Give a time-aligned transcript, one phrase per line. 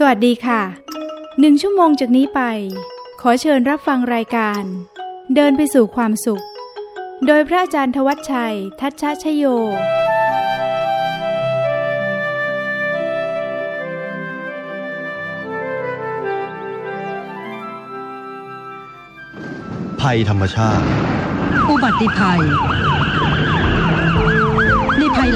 [0.00, 0.62] สวัสดีค่ะ
[1.40, 2.40] หนึ่งชั่วโมงจากนี้ไป
[3.20, 4.62] ขอเชิญรับฟังรายการ
[5.34, 6.44] เดินไปสู่ความสุข
[7.26, 9.44] โดยพระอาจารย์ทวัชชัย ทัชชะชโย
[20.00, 20.86] ภัยธรรมชาติ
[21.70, 23.67] อุบัติภัยในภัย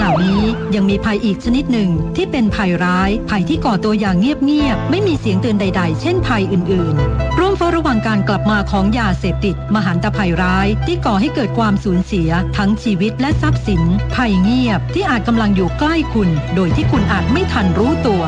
[0.03, 13.83] เหล่านี้ยังมีภัยอีกชนิดหนึ่งที่เป็นภัยร้าย ภัยที่ก่อตัวอย่างเงียบๆ ไม่มีเสียงเตือนใด ๆ เช่นภัยอื่น ๆ ร่วมเฝ้าระวังการกลับมาของยาเสพติด มหันตภัยร้าย ที่ก่อให้เกิดความสูญเสีย ทั้งชีวิตและทรัพย์สิน
[14.15, 18.23] ภัยเงียบที่อาจกำลังอยู่ใกล้คุณ โดยที่คุณอาจไม่ทันรู้ตัว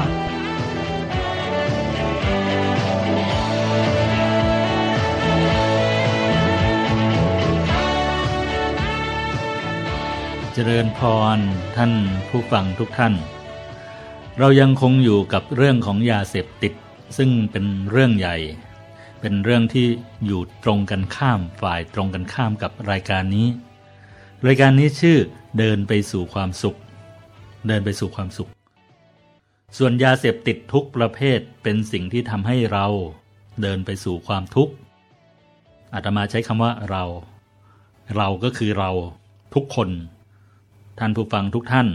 [10.57, 11.01] เจริญพ
[11.37, 11.39] ร
[11.77, 11.93] ท่าน
[12.29, 13.15] ผู้ฟังทุกท่าน
[14.39, 16.73] เรายังคงอยู่กับเรื่องของยาเสพติด
[17.19, 18.37] ซึ่งเป็นเรื่องใหญ่
[19.21, 19.87] เป็นเรื่องที่
[20.27, 23.49] อยู่ตรงกันข้ามฝ่ายตรงกันข้ามกับรายการนี้
[24.47, 25.19] รายการนี้ชื่อ
[25.59, 26.79] เดินไปสู่ความสุข
[27.69, 28.49] เดินไปสู่ความสุข
[29.79, 32.87] ส่วนยาเสพติดทุกประเภทเป็นสิ่งที่ทำให้เรา
[33.63, 34.75] เดินไปสู่ความทุกข์
[35.95, 37.05] อาตมาใช้คำว่าเรา
[38.17, 38.91] เราก็คือเรา
[39.57, 39.91] ทุกคน
[40.99, 41.89] ท่านผู้ฟังทุกท่าน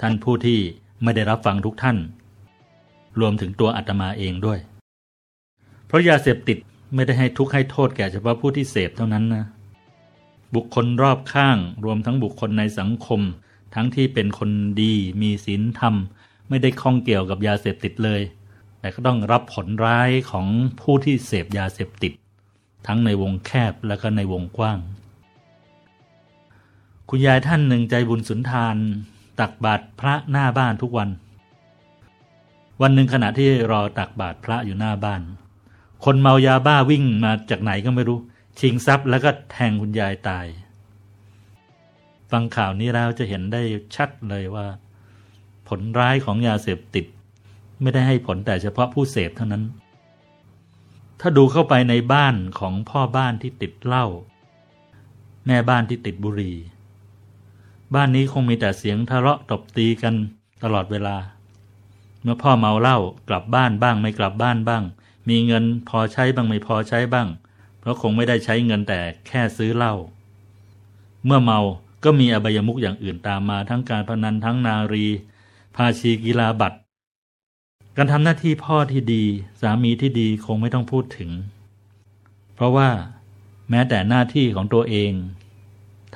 [0.00, 0.58] ท่านผู้ที่
[1.02, 1.96] ไม่ได้รับฟังทุกท่าน
[3.20, 4.58] รวมถึงตัวอาตมาเองด้วย
[5.86, 6.58] เพราะยาเสพติด
[6.94, 9.44] ไม่ได้ให้ทุกข์ให้โทษแก่เฉพาะผู้ที่เสพเท่านั้นนะ
[10.54, 13.20] บุคคลรอบข้าง รวมทั้งบุคคลในสังคม
[13.74, 14.50] ทั้งที่เป็นคน
[14.82, 15.94] ดีมีศีลธรรม
[16.48, 18.20] ไม่ได้ข้องเกี่ยวกับยาเสพติดเลย
[18.80, 20.46] แต่ก็ต้องรับผลร้ายของ
[20.80, 22.12] ผู้ที่เสพยาเสพติด
[22.86, 24.78] ทั้งในวงแคบและก็ในวงกว้าง
[27.12, 28.76] คุณยายท่านหนึ่งใจบุญสุนทาน
[29.40, 31.08] ตักบาตรพระหน้าบ้านทุกวัน
[32.82, 35.22] วันหนึ่งขณะที่รอตักบาตรพระอยู่หน้าบ้าน
[36.04, 38.18] คนเมายาบ้าวิ่งมาจากไหนก็ไม่รู้
[38.60, 40.46] ชิงทรัพย์แล้วก็แทงคุณยายตาย
[42.30, 43.62] ฟังข่าวนี้แล้วจะเห็นได้
[43.94, 44.66] ชัดเลยว่า
[45.68, 47.06] ผลร้ายของยาเสพติด
[47.82, 49.64] ไม่ได้ให้ผลแต่เฉพาะผู้เสพเท่านั้น
[51.20, 54.06] ถ้าดูเข้าไปในบ้านของพ่อบ้านที่ติดเหล้า
[55.46, 56.56] แม่บ้านที่ติดบุหรี่
[57.94, 60.14] บ้านนี้คงมีแต่เสียงทะเลาะตบตีกัน
[60.62, 61.16] ตลอดเวลา
[62.22, 64.82] เมื่อพ่อเมาเหล้ากลับบ้านบ้างไม่กลับบ้านบ้าง
[65.28, 67.28] มีเงินพอใช้บ้างไม่พอใช้บ้าง
[67.80, 69.94] เพราะคงไม่ได้ใช้เงินแต่แค่ซื้อเหล้า
[71.24, 71.60] เมื่อเมา
[72.04, 75.06] ก็มีอบายมุขอย่างอื่นตามมาทั้งการพนันทั้งนารี
[75.76, 76.78] ภาชีกีฬาบัตร
[77.96, 79.24] การทำหน้าที่พ่อที่ดี
[79.60, 81.30] สามีที่ดีคงไม่ต้องพูดถึง
[82.54, 82.88] เพราะว่า
[83.70, 85.12] แม้แต่หน้าที่ของตัวเอง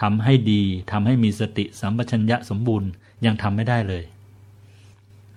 [0.01, 0.63] ทำให้ดี
[0.93, 2.89] ทำให้มีสติสัมปชัญญะสมบูรณ์
[3.25, 4.05] ยังทำไม่ได้เลย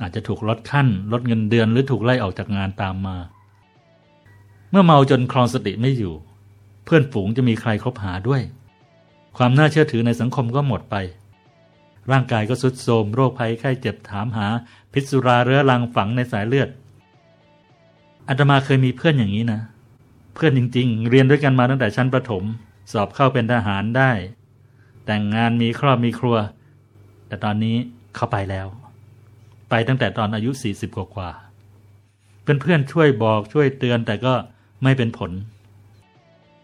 [0.01, 3.17] อาจจะถูกลดขั้น ลดเงินเดือนหรือถูกไล่ออกจากงานตามมา
[4.71, 6.13] เมื่อเมาจนครองสติไม่อยู่
[6.85, 8.41] เพื่อนฝูงจะมีใครคบหาด้วย
[9.37, 10.95] ความน่าเชื่อถือในสังคมก็หมดไป
[12.11, 14.47] ร่างกายก็สุดโทรมโรคภัยไข้เจ็บถามหา
[14.93, 16.69] พิษสุราเรื้อรังฝังในสายเลือด
[18.27, 19.61] อาตมาเคยมีเพื่อนอย่างนี้นะ
[20.33, 22.43] เพื่อนจริง ๆ เรียนด้วยกันมาตั้งแต่ชั้นประถม
[22.91, 24.11] สอบเข้าเป็นทหารได้
[25.07, 26.35] แต่งงานมีครอบมีครัว
[27.27, 27.75] แต่ตอนนี้
[28.15, 28.67] เขาไปแล้ว
[29.69, 31.29] ไปตั้งแต่ตอนอายุ 40 กว่ากว่า
[32.41, 34.33] เพื่อนเพื่อนๆช่วยบอกช่วยเตือนแต่ก็
[34.83, 35.31] ไม่เป็นผล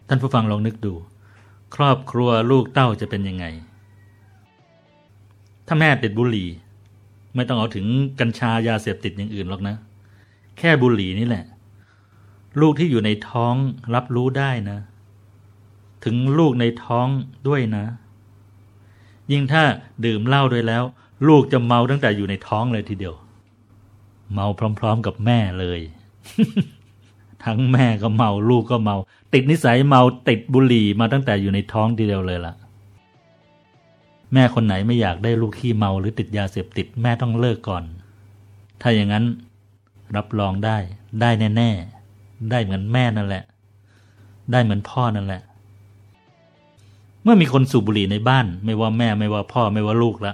[0.08, 0.94] ท่านผู้ฟังลองนึกดู
[1.76, 3.46] ครอบครัวลูกเต้าจะเป็นยังไง
[5.68, 6.50] ถ้าแม่ติดบุหรี่
[7.36, 7.86] ไม่ต้องเอาถึง
[8.20, 9.76] กัญชายาเสพติดอย่างอื่นหรอกนะ
[10.58, 11.46] แค่บุหรี่นี่แหละ
[12.62, 13.56] ลูกที่อยู่ในท้อง
[13.96, 14.80] รับรู้ได้นะ
[16.06, 17.08] ถึงลูกในท้อง
[17.48, 17.86] ด้วยนะ
[19.34, 19.64] ยิ่งถ้า
[20.06, 20.84] ดื่มเหล้าด้วยแล้ว
[21.28, 23.16] ลูกจะเมาตั้งแต่อยู่ในท้องเลยทีเดียว
[24.34, 24.48] เมา
[24.80, 25.80] พร้อม ๆ กับแม่เลย
[27.46, 28.96] ทั้งแม่ก็เมาลูกก็เมา
[29.34, 32.54] ติดนิสัยเมาติดบุหรี่มาตั้งแต่อยู่ในท้องทีเดียวเลยล่ะ
[34.34, 37.84] แม่คนไหนไม่อยากได้ลูกขี้เมาหรือติดยาเสพติดแม่ต้องเลิกก่อน
[38.82, 39.26] ถ้าอย่างนั้น
[40.16, 40.78] รับรองได้
[41.22, 43.44] ได้แน่ๆ ได้เหมือนแม่นั่นแหละ
[44.52, 45.42] ได้เหมือนพ่อนั่นแหละ
[47.24, 50.34] เมื่อมีคนสูบบุหรี่ในบ้าน ไม่ว่าแม่ไม่ว่าพ่อไม่ว่าลูกละ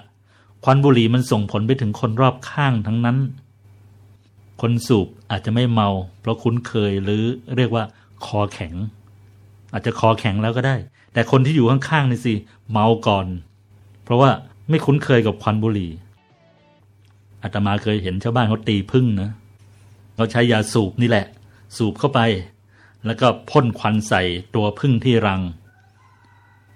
[0.64, 3.18] ควันบุหรี่มันส่งผลไปถึงคนรอบข้างทั้งนั้น
[4.62, 5.90] คนสูบอาจจะไม่เมา
[6.20, 7.24] เพราะคุ้นเคยหรือ
[7.56, 7.84] เรียกว่า
[8.26, 8.74] คอแข็ง
[9.74, 10.76] อาจจะคอแข็งแล้วก็ได้
[11.14, 12.34] แต่คนที่อยู่ข้างๆนี่สิ
[12.72, 13.26] เมาก่อน
[14.04, 14.30] เพราะว่า
[14.70, 15.92] ไม่คุ้นเคยกับควันบุหรี่
[17.44, 19.30] อาตมาเคยเห็นชาวบ้านเขาตีพึ่งนะ
[20.16, 21.26] เขาใช้ยาสูบนี่แหละ
[21.78, 22.20] สูบเข้าไป
[23.06, 24.22] แล้วก็พ่นควันใส่
[24.56, 25.42] ตัวพึ่งที่รัง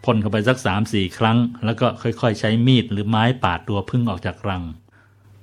[0.04, 4.64] พ่นเข้าไปสักสามสี่ครั้ง แล้วก็ค่อยๆ ใช้มีดหรือไม้ปาดตัวพึ่งออกจากรัง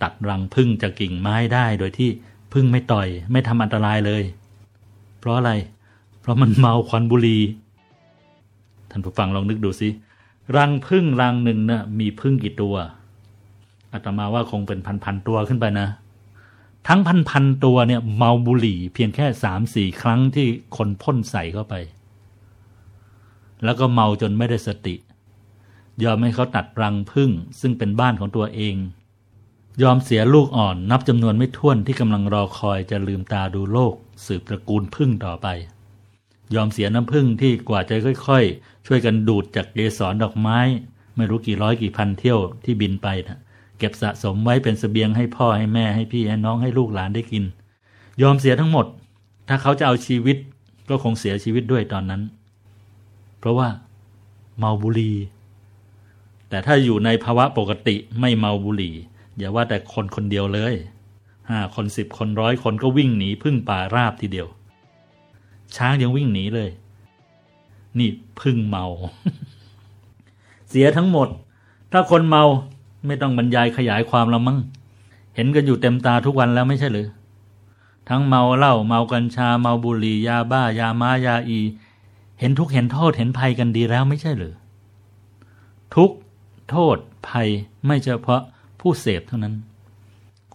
[0.03, 2.11] ตัดรังพึ่งจากกิ่งไม้ได้โดยที่
[2.53, 4.23] พึ่งไม่ต่อย ไม่ทำอันตรายเลย
[5.19, 5.53] เพราะอะไร
[6.21, 7.43] เพราะมันเมาควันบุหรี่
[8.91, 9.89] ท่านผู้ฟังลองนึกดูสิ
[10.57, 12.75] รังพึ่งรังหนึ่งนะ่ะมีพึ่งกี่ตัว
[13.93, 15.89] อาตมาว่าคงเป็นพันๆตัวขึ้นไปนะ
[16.89, 20.47] ทั้งพันๆตัวเนี่ยเมาบุหรี่ เพียงแค่สามสี่ครั้งที่
[20.77, 21.75] คนพ่นใส่เข้าไป
[23.65, 24.95] แล้วก็เมาจนไม่ได้สติ
[26.05, 27.31] ยอมให้เขาตัดรังพึ่ง
[27.61, 28.77] ซึ่งเป็นบ้านของตัวเอง
[29.83, 33.95] ยอมเสียลูกอ่อนนับจำนวนไม่ถ้วนที่กำลังรอคอยจะลืมตาดูโลก
[34.27, 35.47] สืบตระกูลพึ่งต่อไป
[36.55, 37.95] ยอมเสียน้ำพึ่งที่กว่าจะ
[38.27, 40.59] ค่อยๆ ช่วยกันดูดจากเกสรดอกไม้
[41.17, 43.39] ไม่รู้กี่ร้อยกี่พันเที่ยวที่บินไปนะ
[43.79, 47.45] เก็บสะสมไว้เป็นสเสบียงให้พ่อให้แม่ให้พี่ให้น้องให้ลูกหลานได้กิน
[48.23, 48.87] ยอมเสียทั้งหมด
[49.49, 50.37] ถ้าเขาจะเอาชีวิต
[50.89, 52.23] ก็คงเสียชีวิตด้วยตอนนั้น
[53.41, 53.69] เพราะว่า
[54.59, 55.17] เมาบุหรี่
[56.49, 58.95] แต่ถ้าอยู่ในภาวะปกติไม่เมาบุหรี่
[59.39, 60.75] อย่าว่าแต่คนคนเดียวเลย
[61.51, 64.49] ห้าคนสิบคนร้อยคนก็วิ่งหนีพึ่งป่าราบทีเดียว
[65.77, 66.71] ช้างยังวิ่งหนีเลย
[67.99, 68.09] นี่
[68.41, 68.87] พึ่งเมา
[70.69, 71.29] เสียทั้งหมด
[71.93, 72.45] ถ้าคนเมา
[73.07, 74.59] ไม่ต้องบรรยายขยายความแล้วมั้ง
[75.35, 77.09] เห็นกันอยู่เต็มตาทุกวันแล้วไม่ใช่หรือ
[78.09, 81.61] ทั้งเมาเหล้าเมากัญชาเมาบุหรี่ยาบ้ายาม้ายาอี
[82.41, 84.55] เห็นทุกเห็นโทษเห็นภัยกันดีแล้วไม่ใช่หรือ
[85.95, 86.11] ทุก
[86.71, 86.97] โทษ
[87.29, 87.49] ภัย
[87.87, 88.43] ไม่เฉพาะ
[88.81, 89.55] ผู้เสพเท่านั้น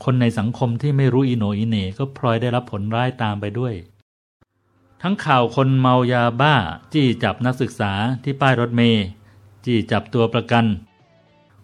[0.03, 3.73] คนในสังคมที่ไม่รู้อีโนอีเน่ก็พลอยได้รับผลร้ายตามไปด้วย
[5.01, 6.55] ทั้งข่าวคนเมายาบ้า
[6.93, 7.91] จี้จับนักศึกษา
[8.23, 9.05] ที่ป้ายรถเมย์
[9.65, 10.65] จี้จับตัวประกัน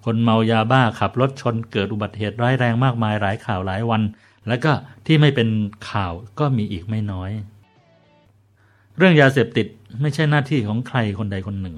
[0.05, 4.01] คนเมายาบ้าขับรถชนเกิดอุบัติเหตุร้ายแรงมากมายหลายข่าวหลายวัน
[4.47, 4.71] แล้วก็
[5.05, 5.49] ที่ไม่เป็น
[5.89, 7.31] ข่าวก็มีอีกไม่น้อย
[9.03, 9.67] เรื่องยาเสพติด
[10.01, 11.75] ไม่ใช่หน้าที่ของใครคนใดคนหนึ่ง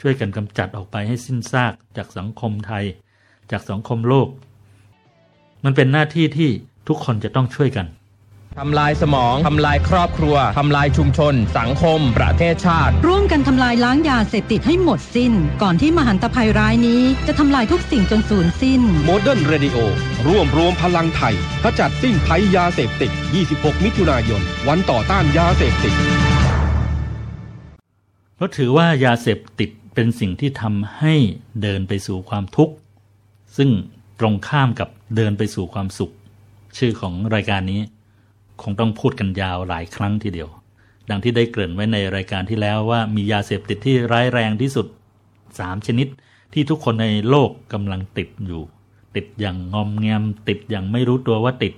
[0.00, 2.84] ช่วยกันกำจัดออกไปให้สิ้นซากจากสังคมไทย
[3.50, 4.28] จากสังคมโลก
[5.64, 6.50] มันเป็นหน้าที่ที่
[6.88, 7.86] ทุกคนจะต้องช่วยกัน
[8.60, 15.32] ทำลายสมอง ทำลายครอบครัว ทำลายชุมชน สังคม ประเทศชาติ ร่วมกันทำลายล้างยาเสพติดให้หมดสิ้น
[15.62, 19.76] ก่อนที่มหันตภัยร้ายนี้ จะทำลายทุกสิ่งจนสูญสิ้น Modern Radio
[20.26, 23.10] ร่วมรวมพลังไทยขจัดสิ้นภัยยาเสพติด
[23.48, 25.94] 26 มิถุนายน วันต่อต้านยาเสพติด
[28.36, 31.14] เพราะถือว่ายาเสพติดเป็นสิ่งที่ทำให้
[31.62, 32.74] เดินไปสู่ความทุกข์
[33.56, 33.70] ซึ่ง
[34.20, 36.12] ตรงข้ามกับเดินไปสู่ความสุข
[36.76, 37.82] ชื่อของรายการนี้
[38.62, 40.48] คงต้องพูดกันยาวหลายครั้งทีเดียว
[41.10, 44.86] ดังที่ได้เกริ่นไว้ในรายการที่แล้วว่ามียาเสพติดที่ร้ายแรงที่สุด
[45.58, 46.08] สามชนิด
[46.52, 48.62] ที่ทุกคนในโลกกำลังติดอยู่
[49.16, 51.72] ติดอย่างงอมแงมติดอย่างไม่รู้ตัวว่าติด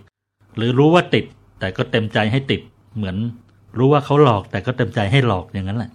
[0.56, 1.24] หรือรู้ว่าติด
[1.60, 2.60] แต่ก็เต็มใจให้ติด
[2.96, 3.16] เหมือน
[3.78, 5.90] รู้ว่าเขาหลอกแต่ก็เต็มใจให้หลอกอย่างนั้นแหละ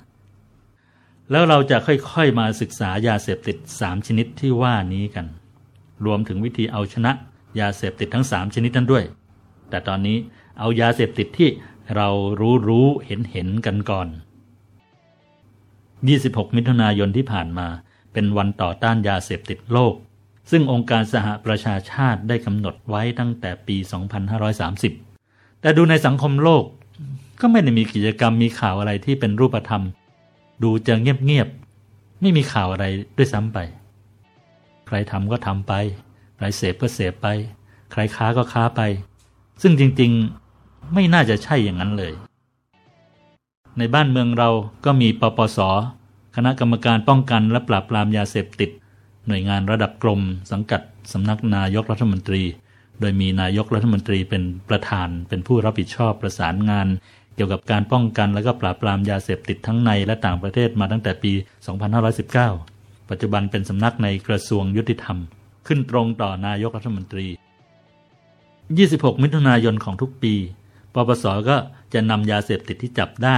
[1.31, 5.25] แล้วเราจะค่อยๆมาศึกษายาเสพติด 3 ชนิดที่ว่านี้กัน
[6.05, 7.11] รวมถึงวิธีเอาชนะ
[7.59, 9.03] ยาเสพติดทั้ง 3 ชนิดนั้นด้วย
[9.69, 10.17] แต่ตอนนี้
[10.59, 11.49] เอายาเสพติดที่
[11.95, 12.09] เรา
[12.39, 14.07] รู้รู้เห็นเห็นกันก่อน
[15.71, 17.67] 26 มิถุนายนที่ผ่านมา
[18.13, 19.93] เป็นวันต่อต้านยาเสพติดโลก
[20.51, 23.77] ซึ่งองค์การสหประชาชาติได้กำหนดไว้ตั้งแต่ปี
[24.69, 26.63] 2530 แต่ดูในสังคมโลก
[27.39, 29.83] ก็ไม่ได้มีกิจกรรมมีข่าวอะไรที่เป็นรูปธรรม
[30.63, 32.85] ดูจะเงียบๆ ไม่มีข่าวอะไร
[33.17, 33.57] ด้วยซ้ำไป
[34.87, 35.73] ใครทำก็ทำไป
[36.37, 37.27] ใครเสพก็เสพไป
[37.91, 38.81] ใครค้าก็ค้าไป
[39.61, 40.48] ซึ่งจริงๆ
[40.93, 42.13] ไม่น่าจะใช่อย่างนั้นเลย
[43.77, 44.49] ในบ้านเมืองเรา
[44.85, 45.59] ก็มีปปส
[46.35, 48.69] คณะกรรมการป้องกันและปราบปรามยาเสพติด
[49.27, 50.81] หน่วยงานระดับกรม สังกัด
[51.13, 52.43] สำนักนายกรัฐมนตรี
[52.99, 56.87] โดยมีนายกรัฐมนตรีเป็นประธาน เป็นผู้รับผิดชอบประสานงาน
[57.35, 61.31] เกี่ยวกับการป้องกันและก็ปราบปรามยาเสพติดทั้งในและต่างประเทศมาตั้งแต่ปี
[62.21, 65.17] 2519 ปัจจุบันเป็นสำนักในกระทรวงยุติธรรม
[65.67, 67.27] ขึ้นตรงต่อนายกรัฐมนตรี
[68.43, 70.33] 26 มิถุนายนของทุกปี
[70.93, 71.57] ปปสก็
[71.93, 73.37] จะนำยาเสพติดที่จับได้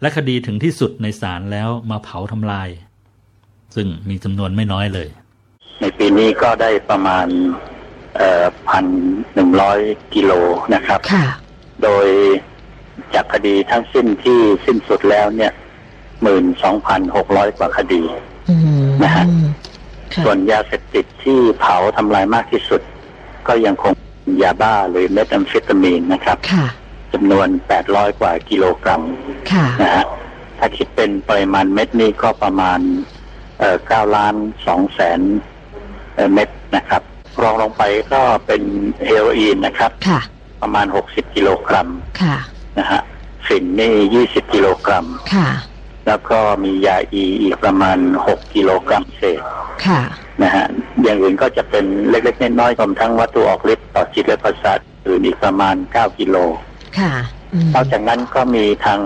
[0.00, 2.68] และคดีถึงที่สุดในศาลแล้วมาเผาทำลาย
[3.74, 5.08] ซึ่งมีจำนวนไม่น้อยเลย
[5.80, 7.26] ในปีนี้ก็ได้ประมาณ
[8.68, 8.84] พัน
[9.34, 9.78] หนึ่งร้อย
[10.14, 10.32] กิโล
[10.74, 11.26] นะครับค่ะ
[11.82, 12.06] โดย
[13.14, 15.52] จากคดีทั้งสิ้นที่สิ้นสุดแล้วเนี่ย
[16.22, 18.02] หมื่นสองพันหกร้อยกว่าคดี
[18.50, 19.24] อืมนะฮะ
[20.14, 22.80] ค่ะส่วนยาเสพติดที่เผาทำลายมากที่สุด
[23.48, 23.92] ก็ยังคง
[24.42, 26.66] ยาบ้าหรือเมทแอมเฟตามีนนะครับค่ะ
[27.12, 29.02] จำนวนแปดร้อยกว่ากิโลกรัม
[29.52, 30.04] ค่ะนะฮะ
[30.58, 32.80] ถ้าคิดเป็นปริมาณเม็ดนี่ก็ประมาณ
[33.58, 34.34] เอ่อเก้าล้าน
[34.66, 35.20] สองแสน
[36.14, 37.02] เอ่อเม็ดนะครับ
[37.42, 38.62] รองลงไปก็เป็น
[39.06, 40.20] เฮโรอีนนะครับค่ะ
[40.62, 41.88] ประมาณหกสิบกิโลกรัม
[42.22, 42.36] ค่ะ
[42.78, 43.00] นะฮะ
[43.46, 45.48] ฝิ่นนี่ยี่สิบกิโลกรัมค่ะ
[46.06, 49.42] แล้วก็มียาอีอีกประมาณหกกิโลกรัมเศษ
[49.86, 50.00] ค่ะ
[50.42, 50.66] นะฮะ
[51.02, 56.36] อย่างอื่นก็จะเป็นเล็กๆน้อยๆรวมทั้งวัตถุออกฤทธิ์ต่อจิตและประสาทอื่นอีกประมาณ 9 กิโล
[56.98, 57.12] ค่ะ
[57.52, 59.00] อืมนอกจากนั้นก็มีทาง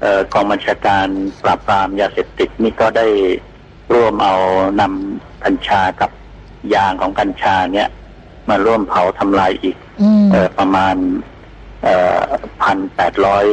[0.00, 1.06] เออกองบัญชาการ
[1.42, 3.06] ปราบปรามยาเสพติดนี่ก็ได้
[3.94, 4.34] ร่วมเอา
[4.80, 6.10] นำกัญชากับ
[6.74, 7.88] ยางของกัญชาเนี่ย
[8.48, 10.94] มาร่วมเผาทำลายอีกอืมเออประมาณ
[12.62, 13.44] พันแปดร้อย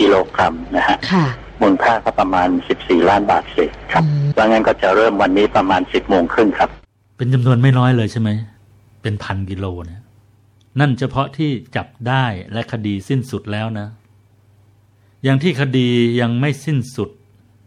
[0.00, 1.26] กิโลกรัมนะฮะค่ะ
[1.62, 2.48] มูลค่าก็ประมาณ
[2.78, 6.70] 14 ล้านบาทเศษครับอืมแล้วงั้นก็จะเริ่มวันนี้ประมาณ 10โมงครึ่งครับ
[7.16, 8.30] เป็นจำนวนไม่น้อยเลยใช่ไหม
[9.02, 10.02] เป็นพันกิโลเนี่ย
[10.80, 13.88] นั่นเฉพาะที่จับได้และคดีสิ้นสุดแล้วนะ
[15.24, 15.88] อย่างที่คดี
[16.20, 17.10] ยังไม่สิ้นสุด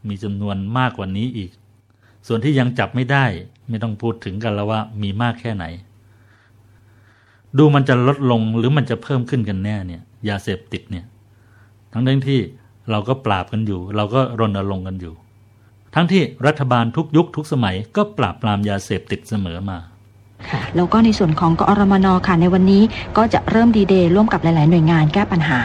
[0.09, 1.51] มีจำนวนมากกว่านี้อีก
[2.27, 3.25] ส่วนที่ยังจับไม่ได้
[3.69, 5.65] ไม่ต้องพูดถึงกันแล้วว่ามีมากแค่ไหน
[7.57, 11.05] ดูมันจะลดลงหรือมันจะเพิ่มขึ้นกันแน่เนี่ย ยาเสพติดเนี่ย
[11.93, 12.39] ทั้งทั้งที่
[12.91, 15.13] เราก็ปราบกันอยู่ เราก็รณรงค์กันอยู่
[15.95, 19.79] ทั้งที่รัฐบาลทุกยุคทุกสมัยก็ปราบปรามยาเสพติดเสมอมา
[20.51, 22.83] ค่ะแล้วก็ในส่วนของกอรมนค่ะในวันนี้
[23.17, 25.61] ก็จะเริ่มดีเดย์ร่วมกับหลาย ๆ หน่วยงานแก้ปัญหา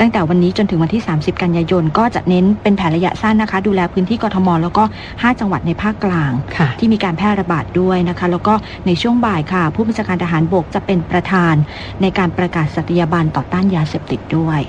[0.00, 8.54] ตั้งแต่วันนี้จนถึงวันที่ 30 กันยายน ก็จะเน้นเป็นแผนระยะสั้นนะคะ ดูแลพื้นที่กทม แล้วก็ 5 จังหวัดในภาคกลางค่ะที่มีการแพร่ระบาดด้วยนะคะ แล้วก็
[8.86, 11.54] ในช่วงบ่ายค่ะ ผู้บัญชาการทหารบกจะเป็นประธาน
[12.02, 14.60] ในการประกาศสัตยาบันต่อต้านยาเสพติดด้วย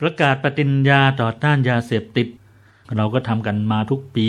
[0.00, 2.28] ประกาศปฏิญญาต่อต้านยาเสพติด
[2.96, 4.28] เราก็ทำกันมาทุกปี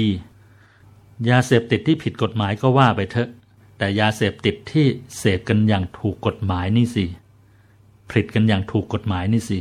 [1.29, 3.29] ยาเสพติดที่ผิดกฎหมายก็ว่าไปเถอะ
[3.77, 4.85] แต่ยาเสพติดที่
[5.17, 7.05] เสพกันอย่างถูกกฎหมายนี่สิ
[8.09, 9.59] ผลิตกันอย่างถูกกฎหมายนี่สิ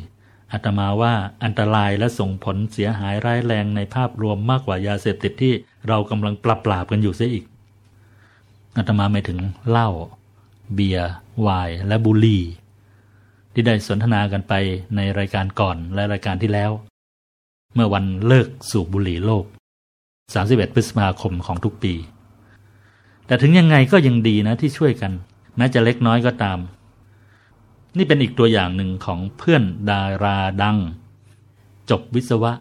[0.53, 5.55] อาตมาว่าอันตรายและส่งผลเสียหายร้ายแรงในภาพรวมมากกว่ายาเสพติดที่
[5.89, 7.45] เรากำลังปราบปราบกันอยู่เสียอีก
[8.77, 9.39] อาตมาไม่ถึง
[9.71, 9.91] เหล้า
[10.75, 12.43] เบียร์ไวน์และบุหรี่
[13.55, 14.53] ที่ได้สนทนากันไป
[14.97, 16.71] ในรายการก่อนและรายการที่แล้ว
[17.75, 19.45] เมื่อวันเลิกสูบบุหรี่โลก
[20.11, 21.95] 31 พฤษภาคมของทุกปี
[23.27, 25.13] แต่ถึงยังไงก็ยังดีนะที่ช่วยกัน
[25.57, 26.59] แม้จะเล็กน้อยก็ตาม
[27.97, 30.79] นี่เป็นอีกตัวอย่างหนึ่งของเพื่อนดาราดัง
[31.91, 32.53] จบวิศวะ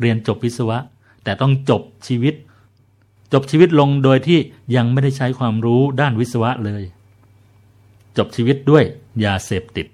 [0.00, 0.78] เรียนจบวิศวะ
[1.24, 2.34] แต่ต้องจบชีวิต
[3.32, 4.38] จบชีวิตลงโดยที่
[4.76, 6.82] ยังไม่ได้ใช้ความรู้ด้านวิศวะเลย
[8.16, 8.84] จบชีวิตด้วย
[9.24, 9.86] ยาเสพติด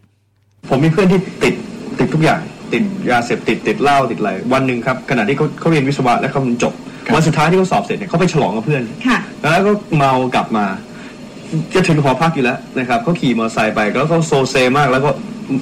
[0.69, 1.55] ผมมีเพื่อนที่ติด
[1.99, 2.41] ติดทุกอย่าง
[2.73, 6.75] ติดยาเสพติดติดเหล้าติดอะไรวันหนึ่งครับขณะที่เขาเขาเรียนวิศวะและเขาจบ
[7.15, 10.67] วันสุดท้ายที่เขาสอบเสร็จเนี่ยเขาไปฉลองกับเพื่อน ค่ะ แล้วก็เมากลับมา
[11.75, 15.11] จะถึงหอพักอยู่แล้วนะครับเขาขี่มอเตอร์ไซค์ไปแล้วเขาโซเซมากแล้วก็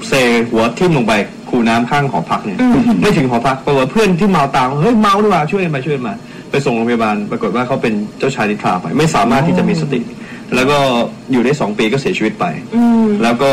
[0.09, 0.13] เซ
[0.51, 1.13] หัวทิ่มลงไป
[1.51, 2.59] คูน้ำข้างหอพักเนี่ย
[3.03, 6.15] ไม่ถึงหอพักปรากฏว่าเพื่อนที่เมาตามเฮ้ยเมาดีกว่าช่วยกันไปช่วยกันมา
[6.51, 10.01] ไปส่งโรงพยาบาลปรากฏว่าเขาเป็นเจ้าชายนิทราไป ไม่สามารถที่จะมีสติ
[10.55, 10.79] แล้วก็
[11.33, 12.45] อยู่ได้สองปีก็เสียชีวิตไป
[13.23, 13.51] แล้วก็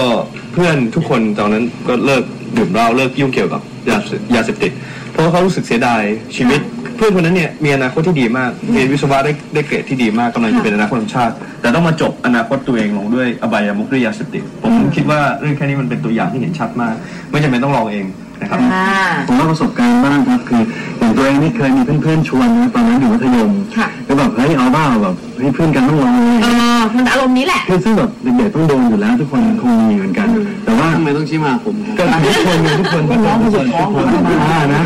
[0.53, 2.23] เพื่อนทุกคนตอนนั้นก็เลิก
[2.57, 4.71] ดื่มเหล้าเลิกยุ่งเกี่ยวกับยาเสยาเสพติด
[5.11, 6.01] เพราะว่าเขารู้สึกเสียดาย
[6.37, 6.61] ชีวิต
[6.95, 16.95] เพื่อนคนนั้นเนี่ยมีอนาคตที่ดีมากเรียนวิศวะได้ได้เกรดที่ดีมากกำลังจะเป็นอนาคตของชาติ แต่ต้องมาจบอนาคตตัวเองลงด้วยอบายามุขด้วยยาเสพติดผมคิดว่าเรื่องแค่นี้มันเป็นตัวอย่างที่เห็นชัดมาก
[17.29, 18.05] ไม่จำเป็นต้องลองเอง
[18.41, 20.61] นะครับอ่าผมว่าประสบการณ์บ้างครับคือ
[20.99, 30.27] อย่างตัวเองนี่เคยมีเพื่อนๆชวนนะตอนนั้นอยู่มัธยมค่ะ ก็แบบเฮ้ยเอาบ้าแบบเฮ้ยเพื่อนกันต้องลองเลยเออมันอารมณ์นี้แหละ คือซึ่งแบบเด็กๆต้องโดนอยู่แล้วทุกคนคงมีเหมือนกัน
[30.65, 34.05] แต่ว่าทำไมต้องชี้มาผมก็ทุกคนไงทุกคนทุกคนทุกคนทุกคน
[34.43, 34.83] อ่านะ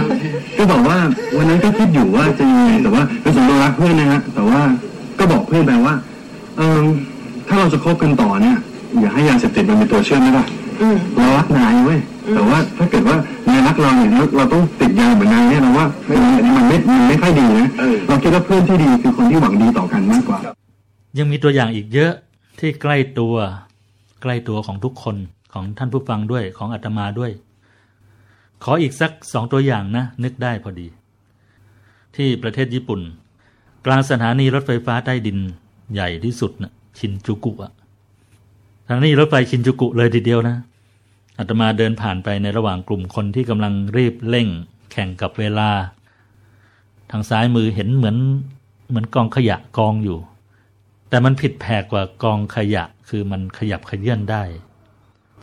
[0.57, 0.97] ก็บอกว่า
[1.37, 4.61] วันนั้นก็คิดอยู่ว่าจะยังไงแต่ว่าเป็นส่วนตัวรักเพื่อนนะฮะแต่ว่า
[5.19, 5.95] ก็บอกเพื่อนไปว่า
[6.57, 6.81] เออ
[7.47, 8.57] ถ้าเราจะคบกันต่อเนี่ย
[8.99, 10.43] อย่าให้ยาเสพติดมันเป็นตัวเชื่อมไม่ได้
[10.81, 11.99] อืมเรารักนายเว้ย
[12.33, 13.17] แต่ว่าถ้าเกิดว่า
[13.47, 16.21] นายรักเราเนี่ยเราเราต้องติดยาเหมือนนายเนี่ยเราว่ามัน
[16.55, 17.69] มันไม่มันไม่ค่อยดีนะ
[18.07, 20.39] เราคิดว่าเพื่อนที่ดีคือคนที่หวังดีต่อกันมากกว่า
[21.17, 22.11] ยังมีตัวอย่างอีกเยอะ
[22.59, 23.35] ที่ใกล้ตัว
[24.21, 25.15] ใกล้ตัวของทุกคน
[25.53, 27.31] ของท่านผู้ฟังด้วยของอาตมาด้วย
[28.63, 30.87] ขออีกสักสองตัวอย่างนะ นึกได้พอดี
[32.15, 33.01] ที่ประเทศญี่ปุ่น
[33.85, 35.37] กลางสถานีรถไฟฟ้าใต้ดิน
[35.93, 37.71] ใหญ่ที่สุดนะชินจูกุอะ
[38.85, 40.55] สถานีรถไฟชินจูกุเลยทีเดียวนะ
[41.37, 44.47] อาตมาเดินผ่านไปในระหว่างกลุ่มคนที่กำลังรีบเร่ง
[44.91, 45.69] แข่งกับเวลา
[47.11, 48.17] ทางซ้ายมือเห็นเหมือน
[48.89, 50.17] เหมือนกองขยะกองอยู่
[51.09, 54.43] แต่มันผิดแผกกว่ากองขยะคือมันขยับขยื่นได้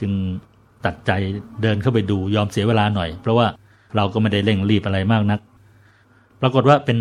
[0.01, 0.13] จึง
[0.85, 1.11] ตัดใจ
[1.63, 3.47] เดินเข้าไปดูยอมเสียเวลาหน่อย เพราะว่า
[3.97, 5.41] เราก็ไม่ได้เร่งรีบอะไรมากนัก
[6.41, 6.99] ปรากฏว่าเป็น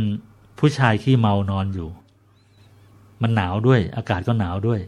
[0.59, 1.89] ผู้ชายขี้เมานอนอยู่
[3.21, 4.79] มันหนาวด้วย อากาศก็หนาวด้วย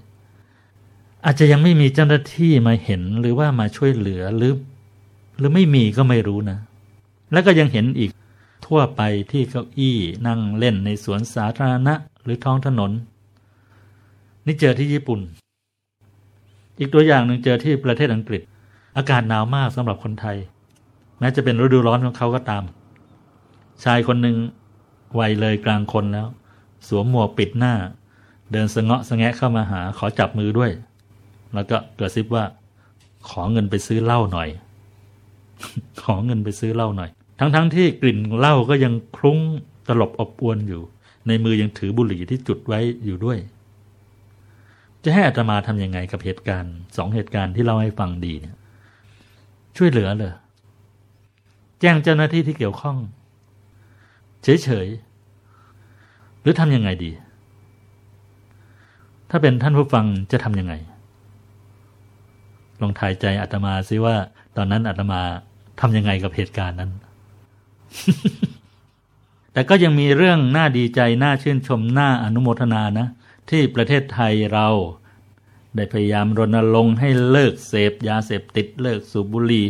[1.25, 4.53] อาจจะยังไม่มีเจ้าหน้าที่มาเห็นหรือว่ามาช่วยเหลือหรือ
[5.37, 6.57] หรือไม่มีก็ไม่รู้นะ
[7.31, 8.11] แล้วก็ยังเห็นอีก
[8.65, 9.01] ทั่วไป
[9.31, 12.91] ที่เก้าอี้นั่งเล่นในสวนสาธารณะหรือท้องถนน
[14.45, 15.19] นี่เจอที่ญี่ปุ่น
[16.79, 18.41] อีกตัวอย่างหนึ่งเจอที่ประเทศอังกฤษ
[18.97, 20.37] อากาศหนาวมากสำหรับคนไทย
[21.19, 22.63] แม้จะเป็นฤดูร้อนของเขาก็ตาม
[23.83, 24.37] ชายคนหนึ่ง
[25.19, 26.27] วัยเลยกลางคนแล้ว
[26.87, 27.73] สวมหมวกปิดหน้า
[28.51, 30.71] เดินสะเงาะสะแงะเข้ามาหาขอจับมือด้วย
[31.55, 32.43] แล้วก็กระซิบว่า
[33.29, 34.49] ขอเงินไปซื้อเหล้าหน่อย
[36.03, 39.39] ขอเงินไปซื้อเหล้าหน่อย ทั้งๆทที่กลิ่นเหล้าก็ยังคลุ้ง
[39.87, 40.81] ตลบอบอวนอยู่
[41.27, 43.37] ในมือยังถือบุหรี่ที่จุดไว้อยู่ด้วย
[45.03, 48.55] จะให้อาตมาทำยังไงกับเหตุการณ์สองเหตุการณ์ที่เล่าให้ฟังดีเนี่ย
[49.77, 50.33] ช่วยเหลือเลย
[51.79, 52.97] แจ้งเจ้าหน้าที่ที่เกี่ยวข้อง
[54.43, 57.11] เฉยๆหรือทำยังไงดี
[59.29, 60.73] ถ้าเป็นท่านผู้ฟังจะทำยังไง
[62.81, 64.15] ลองทายใจอาตมาซิว่า
[64.57, 65.21] ตอนนั้นอาตมา
[65.79, 66.91] ทำยังไงกับเหตุการณ์นั้น
[69.53, 73.07] แต่ก็ยังมีเรื่องน่าดีใจ น่าชื่นชม น่าอนุโมทนานะ
[73.49, 74.67] ที่ประเทศไทยเรา
[75.75, 79.65] ได้พยายามรณรงค์ให้เลิกเสพยาเสพติดเลิกสูบบุหรี่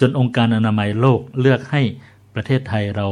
[0.00, 1.82] จนองค์การอนามัยโลกเลือกให้
[2.34, 3.08] ประเทศไทยเรา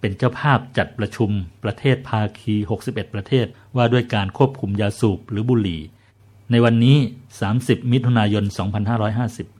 [0.00, 1.30] เป็นเจ้าภาพจัดประชุม
[1.64, 2.54] ประเทศภาคี
[2.86, 3.46] 61 ประเทศ
[3.76, 5.80] ว่าด้วยการควบคุมยาสูบหรือบุหรี่
[6.50, 6.96] ในวันนี้
[7.44, 8.44] 30 มิถุนายน
[9.00, 9.59] 2550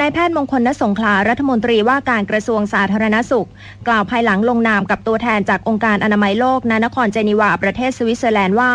[0.00, 3.48] นายแพทย์มงคลณสงขลารัฐมนตรีว่าการกระทรวงสาธารณสุข
[3.88, 8.72] กล่าวภายหลังลงนามกับตัวแทนจากองค์การอนามัยโลกณนครเจนีวาประเทศสวิตเซอร์แลนด์ว่า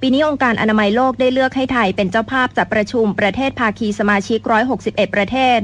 [0.00, 4.40] ปีนี้องค์การอนามัยโลกได้เลือกให้ไทยเป็นเจ้าภาพจัดประชุมประเทศภาคีสมาชิก
[4.78, 5.58] 161 ประเทศ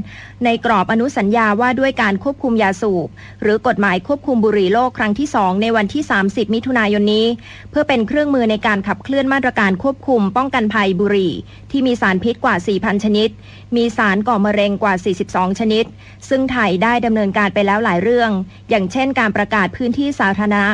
[0.44, 3.08] ในกรอบอนุสัญญาว่าด้วยการควบคุมยาสูบ
[3.42, 7.26] หรือกฎหมายควบคุมบุหรี่โลกครั้งที่ 2 ในวันที่ 30 มิถุนายนนี้
[7.70, 11.32] เพื่อเป็นเครื่องมือในการขับเคลื่อนมาตรการควบคุมป้องกันภัยบุหรี่
[11.70, 13.28] ที่มีสารพิษกว่า 4,000 ชนิด
[13.76, 14.94] มีสารก่อมะเร็งกว่า
[15.26, 15.84] 42 ชนิด
[16.28, 18.30] ซึ่งไทยได้ดำเนินการไปแล้วหลายเรื่อง
[18.70, 20.64] อย่างเช่นการประกาศพื้นที่สาธารณะ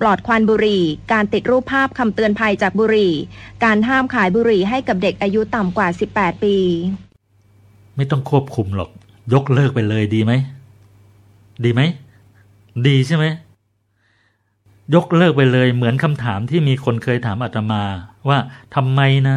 [0.00, 0.82] ปลอดควันบุหรี่
[1.12, 3.12] การติดรูปภาพคำเตือนภัยจากบุหรี่
[3.64, 6.56] การห้ามขายบุหรี่ให้กับเด็กอายุต่ำกว่า 18 ปี
[7.96, 8.90] ไม่ต้องควบคุมหรอก
[9.34, 10.32] ยกเลิกไปเลยดีไหม
[11.64, 11.80] ดีไหม
[12.86, 13.24] ดีใช่ไหม
[14.94, 17.82] ยกเลิกไปเลยเหมือนคำถามที่มีคนเคยถามอาตมา
[18.28, 18.38] ว่า
[18.74, 19.36] ทำไมนะ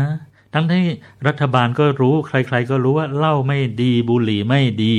[0.57, 0.85] ทั้งที่
[1.27, 4.93] รัฐบาลก็รู้ใคร ๆ ก็รู้ว่าเหล้าไม่ดีบุหรี่ไม่ดี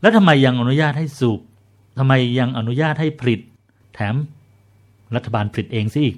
[0.00, 1.40] แล้วทำไมยังอนุญาตให้สูบ
[1.98, 3.40] ทำไมยังอนุญาตให้ผลิต
[3.94, 4.14] แถม
[5.14, 6.16] รัฐบาลผลิตเองซิอีก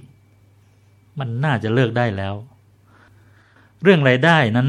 [1.19, 2.35] มันน่าจะเลิกได้แล้ว
[3.83, 4.69] เรื่องรายได้นั้น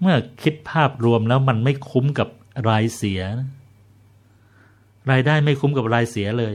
[0.00, 2.28] เมื่อคิดภาพรวมแล้วมันไม่คุ้มกับ
[2.68, 3.20] รายเสีย
[5.10, 6.54] รายได้ไม่คุ้มกับรายเสียเลย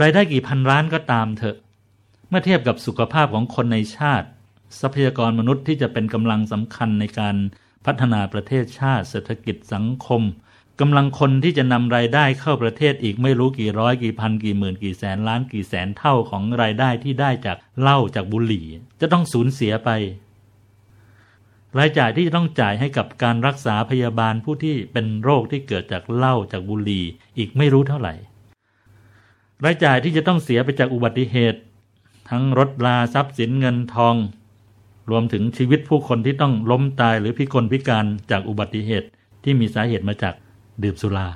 [0.00, 1.56] รายได้กี่พันล้านก็ตามเถอะ
[2.28, 4.28] เมื่อเทียบกับสุขภาพของคนในชาติ
[4.80, 7.36] ทรัพยากรมนุษย์ที่จะเป็นกำลังสำคัญในการ
[7.86, 10.22] พัฒนาประเทศชาติ เศรษฐกิจสังคม
[10.80, 18.66] กำลังคนที่จะนำรายได้เข้าประเทศอีกไม่รู้กี่ร้อยกี่พันกี่หมื่นกี่แสนล้านกี่แสนเท่าของรายได้ที่ได้จากเหล้าจากบุหรี่
[19.00, 19.90] จะต้องสูญเสียไป
[21.78, 27.04] รายจ่ายที่จะต้องจ่ายให้กับการรักษาพยาบาลผู้ที่เป็นโรคที่เกิดจากเหล้าจากบุหรี่
[27.38, 28.14] อีกไม่รู้เท่าไหร่
[29.64, 31.60] รายจ่ายที่จะต้องเสียไปจากอุบัติเหตุ
[32.30, 34.16] ทั้งรถลาทรัพย์สินเงินทอง
[35.10, 39.08] รวมถึงชีวิตผู้คนที่ต้องล้มตายหรือพิกลพิการจากอุบัติเหตุ
[39.44, 40.34] ที่มีสาเหตุมาจาก
[40.82, 41.28] ดื่มสุรา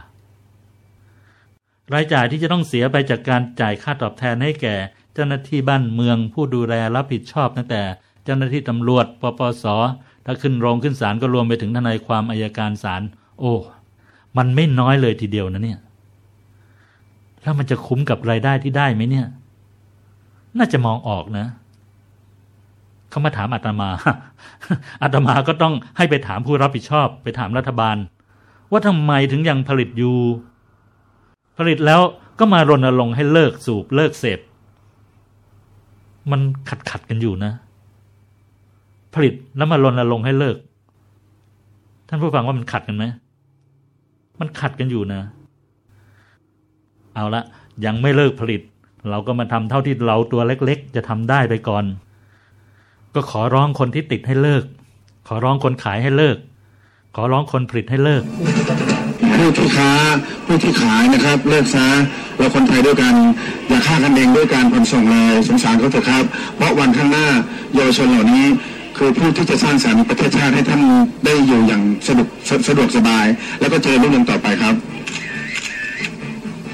[1.95, 4.77] รายจ่ายที่จะต้องเสียไปจากการจ่ายค่าตอบแทนให้แก่
[5.15, 7.83] เจ้าหน้าที่บ้านเมืองผู้ดูแลรับผิดชอบตั้งแต่
[8.25, 9.65] เจ้าหน้าที่ตำรวจปปส
[10.25, 13.03] ถ้าขึ้นโรงขึ้นศาลก็รวมไปถึงทนายความอายการศาล
[13.39, 13.55] โอ้
[14.37, 15.81] มันไม่น้อยเลยทีเดียวนะเนี่ย
[17.43, 19.27] แล้วมันจะคุ้มกับรายได้ที่ได้ไหมเนี่ย
[20.59, 21.47] น่าจะมองออกนะ
[23.11, 23.89] เขามาถามอาตมา
[25.03, 27.97] อาตมาก็ต้องให้ไปถามผู้รับผิดชอบ ไปถามรัฐบาล
[28.71, 30.17] ว่าทำไมถึงยังผลิตอยู่
[31.59, 32.01] ผลิตแล้ว
[32.39, 34.41] ก็มารณรงค์ให้เลิกสูบเลิกเสพ
[36.31, 37.53] มันขัดขัดกันอยู่นะ
[39.15, 40.57] ผลิตแล้วมารณรงค์ให้เลิก
[42.09, 43.05] ท่านผู้ฟังว่ามันขัดกันไหม
[44.41, 45.21] มันขัดกันอยู่นะ
[47.15, 47.43] เอาละ
[47.85, 48.63] ยังไม่เลิกผลิต
[49.11, 51.85] เราก็มาทำเท่าที่เราตัวเล็ก ๆ จะทำได้ไปก่อน
[53.19, 54.65] ก็ขอร้องคนที่ติดให้เลิก
[55.29, 56.37] ขอร้องคนขายให้เลิก
[57.15, 58.23] ขอร้องคนผลิตให้เลิก
[59.37, 59.93] ผู้ที่ค้า
[60.47, 61.87] ผู้ที่ขายนะครับ เลิกซะ
[62.37, 63.15] เราคนไทยด้วยกัน
[63.69, 66.25] อย่าฆ่ากันเองด้วยการผ่อนส่งเลยสงสารเขาเถอะครับ
[66.57, 67.27] เพราะวันข้างหน้า
[67.75, 68.47] เยาวชนเหล่านี้
[68.97, 70.83] คือผู้ที่จะสร้างสรรค์ประเทศชาติให้ท่าน
[71.25, 73.27] ได้อยู่อย่างสะดวกสสะดวกสบาย
[73.61, 74.75] แล้วก็เจริญรุ่งเรืองต่อไปครับ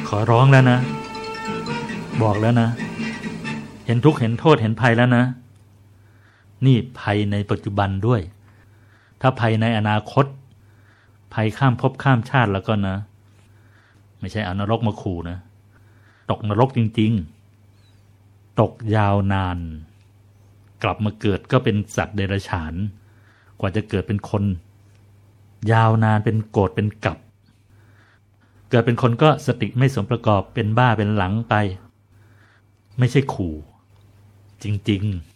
[0.08, 0.78] ขอร้องแล้วนะ
[2.22, 2.68] บอกแล้วนะ
[3.86, 5.24] เห็นทุกข์เห็นโทษเห็นภัยแล้วนะ
[6.66, 8.20] นี่ภัยในปัจจุบันด้วย
[9.20, 10.26] ถ้าภัยในอนาคต
[11.34, 12.96] ภัยข้ามภพข้ามชาติแล้วก็นะ
[14.20, 15.38] ไม่ใช่เอานรกมาขู่นะ
[16.30, 17.12] ตกนรกจริง
[17.84, 19.58] ๆ ตกยาวนาน
[20.82, 22.74] กลับมาเกิดก็เป็นสัตว์เดรัจฉาน
[23.60, 24.44] กว่าจะเกิดเป็นคน
[25.72, 27.18] ยาวนานเป็นโกรธเป็นกับ
[28.70, 31.54] เกิดเป็นคนก็สติไม่สมประกอบเป็นบ้าเป็นหลังไป
[32.98, 33.54] ไม่ใช่ขู่
[34.62, 35.33] จริง ๆ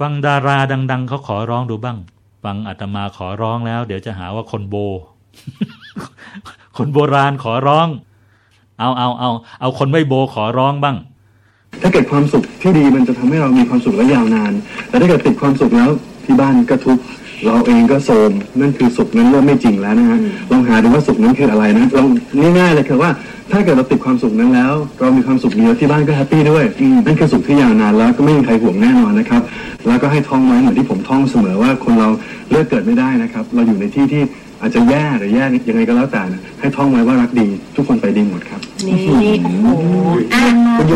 [0.00, 1.98] ฟังดาราดัง ๆเขาขอร้องดูบ้าง
[2.44, 4.76] ฟังอาตมาขอร้องแล้ว เดี๋ยวจะหาว่าคนโบ
[6.76, 7.88] คนโบราณขอร้อง
[8.80, 9.30] เอาเอาเอา
[9.60, 10.96] เอาคนไม่โบขอร้องบ้าง
[11.82, 14.52] ถ้าเกิดความสุขที่ดีมันจะทำให้เรามีความสุขและยาวนาน
[14.88, 15.90] แต่ถ้าเกิดติดความสุขแล้ว
[16.24, 17.02] ที่บ้านก็ทุกข์
[17.44, 20.18] เราเองก็โทรมนั่นคือสุขนั้นเริ่มไม่จริงแล้วนะฮะ
[20.50, 22.08] ลองหาดูว่าสุขนั้นคืออะไรนะลอง
[22.58, 23.10] ง่ายๆเลยคือว่า
[23.52, 26.64] ถ้าเกิดเราติดความสุขนั้นแล้ว เรามีความสุขดีแล้วที่บ้านก็ happy ด้วย
[27.06, 29.42] นั่นคือสุขที่ยาวนานแล้วก็ไม่มีใครห่วงแน่นอนนะครับ
[29.86, 32.08] แล้วก็ให้ท่องไว้เหมือนที่ผมท่องเสมอว่าคนเรา
[32.50, 34.22] เลือกเกิดไม่ได้นะครับ เราอยู่ในที่ที่
[34.64, 38.96] อาจจะแย่หรือแย่ยังไงก็แล้วแต่นะให้ท่องไว้ว่ารักดี ทุกคนไปดีหมดครับ นี่
[39.64, 39.94] โอ้โห
[40.34, 40.44] อะ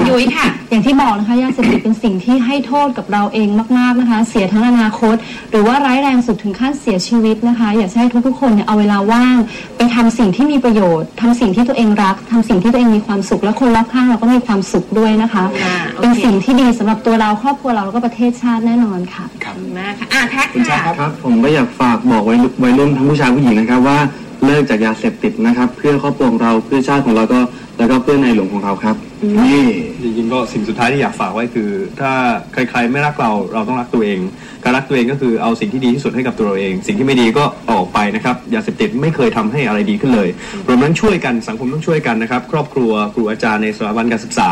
[0.08, 5.16] ยุ้ยค่ะ อย่างที่บอกนะคะยาเสพติดเป็นสิ่งที่ให้โทษกับเราเองมาก ๆนะคะ เสียทั้งอนาคต
[5.50, 9.36] หรือว่าร้ายแรงสุดถึงขั้นเสียชีวิตนะคะ อยากจะให้ทุกๆคนเนี่ยเอาเวลาว่าง
[9.76, 19.24] ไปทำสิ่งที่มีประโยชน์ทำสิ่งที่ตัวเองรักทำสิ่งที่ตัวเองมีความสุขและคนรอบข้างเราก็มีความสุขด้วยนะคะอ่าโอเค เป็นสิ่งที่ดีสำหรับตัวเราครอบครัวเราแล้วก็ประเทศชาติแน่นอนค่ะ
[19.58, 23.98] ขอบคุณมากค่ะอะแท็กค่ะครับผมก็อยากฝากบอกไว้วัยรุ่นทั้งผู้ชายผู้หญิงนะครับว่า
[24.44, 27.40] เลิกจากยาเสพติดนะครับ เพื่อครอบครัวของเราเพื่อชาติของเราก็
[27.78, 28.96] แล้วก็เพื่อในหลวงของเราครับ
[29.44, 29.62] นี่
[30.02, 32.12] จริงๆก็สิ่งสุดท้ายที่อยากฝากไว้คือ ถ้า
[32.52, 34.18] ใครๆไม่รักเราเราต้องรักตัวเอง
[34.64, 40.28] การรักตัวเองก็คือเอาสิ่งที่ดีที่สุดให้กับตัวเราเอง สิ่งที่ไม่ดีก็เอาออกไปนะครับยาเสพติดไม่เคยทำให้อะไรดีขึ้นเลย
[40.68, 44.50] รวมทั้งช่วยกันสังคมต้องช่วยกันนะครับ ครอบครัวครูอาจารย์ในสถาบันการศึกษา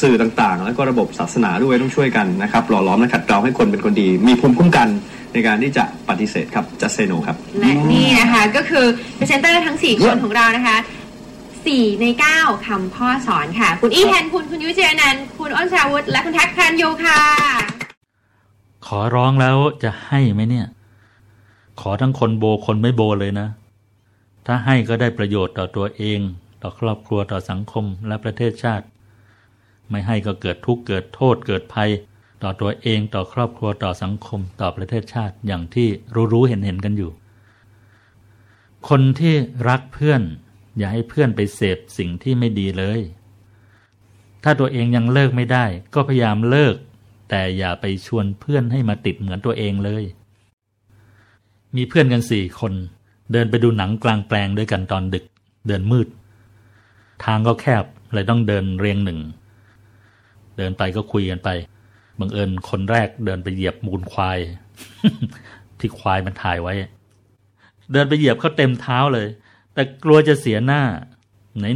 [0.00, 4.88] สื่อต่างๆ แล้วก็ระบบศาสนาด้วยต้องช่วยกันนะครับหล่อหลอมและขัดเกลาให้คนเป็นคนดี มีภูมิคุ้มกัน
[5.32, 8.86] ในการที่จะปฏิเสธครับ just say no ครับ และนี่นะคะก็คือ
[9.18, 10.76] พรีเซนเตอร์ทั้ง 4 คนของเรานะคะ
[11.38, 17.20] 4 ใน 9คำพ่อสอนค่ะ คุณอี้แทนคุณคุณยุ้ยจีรนันท์คุณอ้นสราวุธและคุณแท็คภรัณยูค่ะ
[18.86, 20.66] ขอร้องแล้วจะให้ไหมเนี่ย
[21.80, 23.48] ขอทั้งคนโบคนไม่โบเลยนะ
[24.46, 26.20] ถ้าให้ก็ได้ประโยชน์ต่อตัวเอง
[26.62, 28.84] ต่อครอบครัวต่อสังคมและประเทศชาติ
[29.90, 31.90] ไม่ให้ก็เกิดทุกข์เกิดโทษเกิดภัย
[32.42, 35.88] ต่อตัวเองต่อครอบครัวต่อสังคมต่อประเทศชาติอย่างที่
[36.32, 37.10] รู้ๆเห็นๆกันอยู่
[38.88, 39.34] คนที่
[39.68, 40.22] รักเพื่อน
[40.78, 43.00] อย่าให้เพื่อนไปเสพสิ่งที่ไม่ดีเลย
[44.44, 46.76] ถ้าตัวเองยังเลิกไม่ได้ ก็พยายามเลิก
[47.30, 50.04] แต่อย่าไปชวนเพื่อนให้มาติดเหมือนตัวเองเลย
[51.76, 52.72] มีเพื่อนกันสี่คน
[53.32, 55.24] เดินไปดูหนังกลางแปลงด้วยกันตอนดึก
[55.68, 56.08] เดินมืด
[57.24, 59.20] ทางก็แคบเลยต้องเดินเรียงหนึ่ง
[60.58, 61.48] เดินไปก็คุยกันไป
[62.20, 64.38] บังเอิญคนแรกเดินไปเหยียบมูลควาย
[65.78, 66.74] ที่ควายมันถ่ายไว้
[67.92, 69.26] เดินไปเหยียบเขาเต็มเท้าเลย
[69.74, 70.82] แต่กลัวจะเสียหน้า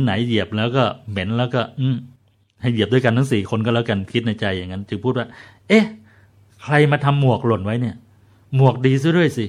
[0.02, 1.86] ไหนๆเหยียบแล้วก็เหม็นแล้วก็ อื
[2.60, 5.26] ให้เหยียบด้วยกันทั้งสี่คนก็แล้วกันคิดในใจอย่างนั้น จึงพูดว่า
[5.68, 5.84] เอ๊ะ
[6.62, 7.96] ใครมาทำหมวกหล่นไว้เนี่ย
[8.56, 9.46] หมวกดีซะด้วยสิ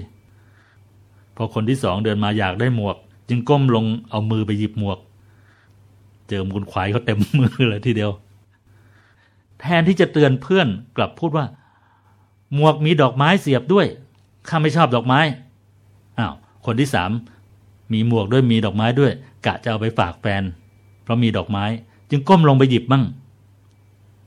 [1.36, 2.98] พอคนที่สองเดินมาอยากได้หมวก
[3.30, 5.00] จึงก้มลงเอามือไปหยิบหมวก
[6.30, 8.12] เจอมูลควายเขาเต็มมือเลยทีเดียว
[9.63, 11.45] แทนที่จะเตือนเพื่อนกลับพูดว่า
[12.54, 13.86] หมวกมีดอกไม้เสียบด้วย
[14.49, 15.19] ข้าไม่ชอบดอกไม้
[16.19, 16.34] อ้าว
[16.65, 17.12] คนที่สาม
[17.93, 19.12] มีหมวกด้วยมีดอกไม้ด้วย
[19.45, 20.43] กะจะเอาไปฝากแฟน
[21.04, 21.65] เพราะมีดอกไม้
[22.10, 23.04] จึงก้มลงไปหยิบมั่ง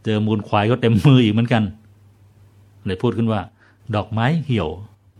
[0.04, 1.62] เจอมูลควายก็เต็มมืออีกเหมือนกัน
[2.84, 3.40] เลยพูดขึ้นว่า
[3.96, 4.68] ดอกไม้เหี่ยว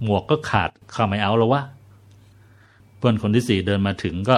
[0.02, 1.62] หมวกก็ขาดข้าไม่เอาแล้ววะ
[2.96, 4.37] เพื่อนคนที่สี่เดินมาถึงก็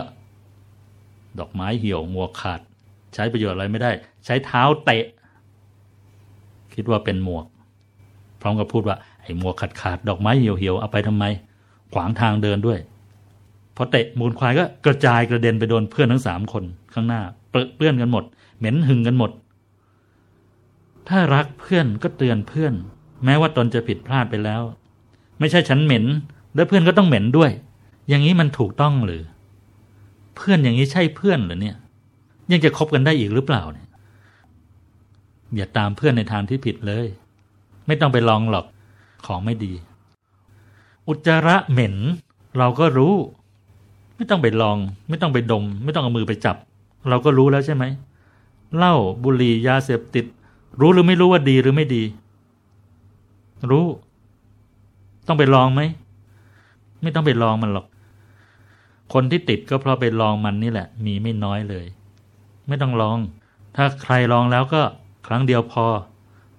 [1.38, 2.60] ดอกไม้เหี่ยวหมวกขาด
[3.14, 3.90] ใช้ประโยชน์อะไรไม่ได้
[4.24, 5.04] ใช้เท้าเตะ
[6.80, 7.46] คิดว่าเป็นหมวก
[8.40, 11.24] พร้อมกับพูดว่าไอ้หมวกขาดขาดๆดอกไม้เหี่ยวเหี่ยวๆเอาไปทำไม
[11.92, 12.78] ขวางทางเดินด้วย
[13.76, 16.64] พอเตะมูลควายก็กระจายกระเด็นไปโดนเพื่อนทั้งสามคน
[16.94, 18.24] ข้างหน้าเปรอะเปื้อนกันหมด
[18.58, 19.30] เหม็นหึงกันหมด
[21.08, 22.74] ถ้ารักเพื่อนก็เตือนเพื่อน
[23.24, 24.62] แม้ว่าตนจะผิดพลาดไปแล้ว
[25.38, 26.04] ไม่ใช่ฉันเหม็น
[26.54, 27.50] แล้วเพื่อนก็ต้องเหม็นด้วย
[28.08, 29.22] อย่างนี้มันถูกต้องหรือ
[30.36, 31.76] เพื่อนอย่างนี้ใช่เพื่อนหรือเนี่ย
[32.52, 33.87] ยังจะคบกันได้อีกหรือเปล่าเนี่ย
[35.56, 37.06] อย่าตามเพื่อนในทางที่ผิดเลย
[37.86, 38.66] ไม่ต้องไปลองหรอก
[39.26, 39.72] ของไม่ดี
[41.08, 41.94] อุจจาระเหม็น
[42.58, 43.14] เราก็รู้
[44.16, 44.76] ไม่ต้องไปลอง
[45.08, 46.56] ไม่ต้องไปดม ไม่ต้องเอามือไปจับ
[47.08, 47.84] เราก็รู้แล้วใช่ไหม
[48.76, 50.24] เหล้าบุหรี่ยาเสพติด
[50.80, 52.02] รู้หรือไม่รู้ว่าดีหรือไม่ดี
[53.70, 53.84] รู้
[55.26, 55.80] ต้องไปลองไหม
[57.02, 57.86] ไม่ต้องไปลองมันหรอก
[59.12, 61.86] คนที่ติดก็เพราะไปลองมันนี่แหละ มีไม่น้อยเลย
[62.68, 63.18] ไม่ต้องลอง
[63.76, 64.82] ถ้าใครลองแล้วก็
[65.26, 65.86] ครั้งเดียวพอ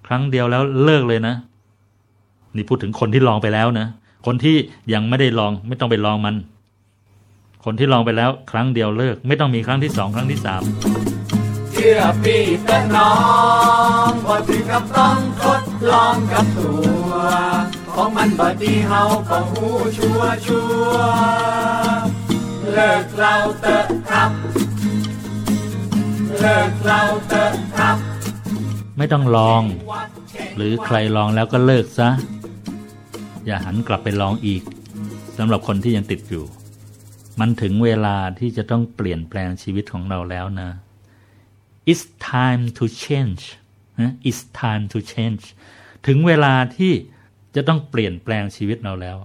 [0.06, 1.34] ครั้งเดียวแล้วเลิกเลยนะ
[2.56, 3.86] นี่พูดถึงคนที่ลองไปแล้วนะ
[4.26, 4.56] คนที่
[4.92, 6.34] ยังไม่ได้ลองไม่ต้องไปลองมัน
[7.64, 10.62] คนที่ลองไปแล้ว ครั้งเดียวเลิก ไม่ต้องมีครั้งที่สองครั้งที่สาม
[11.72, 13.12] เชื่อพี่แต่น้อ
[14.10, 16.72] งบ่ถึงกับต้องทดลองกับตั
[17.08, 17.12] ว
[17.94, 19.64] ของมันบ่ดีเฮาก็หู
[19.96, 20.90] ชัวชัว
[22.72, 24.30] เลิกเราเตอะครับ
[26.40, 28.09] เลิกเราเตอะครับ
[28.98, 29.62] ไม่ต้องลอง
[30.56, 32.10] หรือใครลองแล้วก็เลิกซะ
[33.46, 34.62] อย่าหันกลับไปลองอีก
[35.38, 36.44] สำหรับคนที่ยังติดอยู่
[37.40, 40.70] มันถึงเวลาที่จะต้องเปลี่ยนแปลงชีวิตของเราแล้วนะ
[41.90, 43.42] it's time to change
[44.28, 45.44] it's time to change
[46.06, 46.92] ถึงเวลาที่
[47.54, 49.18] จะต้องเปลี่ยนแปลงชีวิตเราแล้ว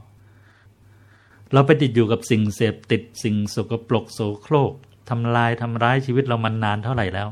[1.54, 4.74] เราไปติดอยู่กับสิ่งเสพติดสิ่งสกปรกโสโครก
[5.10, 7.30] ทำลายทำร้ายชีวิตเรามันนานเท่าไหร่แล้ว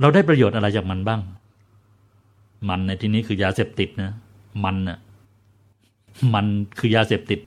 [0.00, 1.20] เราได้ประโยชน์อะไรจากมันบ้าง
[2.68, 4.12] มันในที่นี้คือยาเสพติดนะ
[4.64, 4.98] มันน่ะ
[6.34, 6.46] มัน
[6.78, 7.40] คือยาเสพติด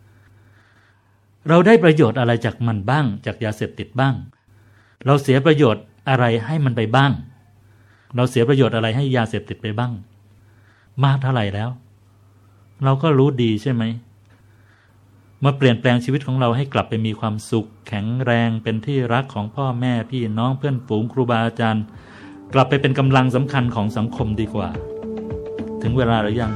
[1.49, 4.15] เราได้ประโยชน์อะไรจากมันบ้าง จากยาเสพติดบ้าง
[5.05, 7.11] เราเสียประโยชน์อะไรให้มันไปบ้าง
[8.15, 9.91] เราเสียประโยชน์อะไรให้ยาเสพติดไปบ้าง
[11.03, 11.69] มากเท่าไหร่แล้ว
[12.83, 13.83] เราก็รู้ดีใช่ไหม
[15.43, 21.85] มาเปลี่ยนแปลงชีวิตของเราให้กลับไปมีความสุข แข็งแรงเป็นที่รักของพ่อแม่พี่น้องเพื่อนฝูงครูบาอาจารย์
[22.57, 24.69] กลับไปเป็นกำลังสำคัญของสังคมดีกว่า
[25.81, 26.53] ถึงเวลาหรือยัง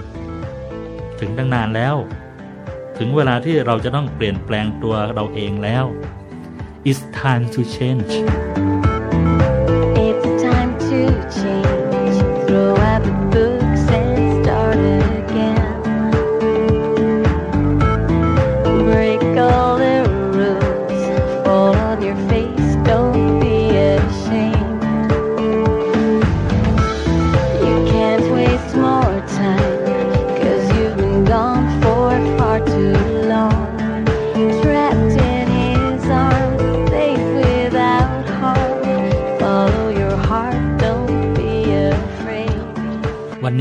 [1.19, 1.95] ถึงตั้งนานแล้ว
[2.97, 5.85] ถึงเวลาที่เราจะต้องเปลี่ยนแปลงตัวเราเองแล้ว
[6.89, 8.11] It's time to change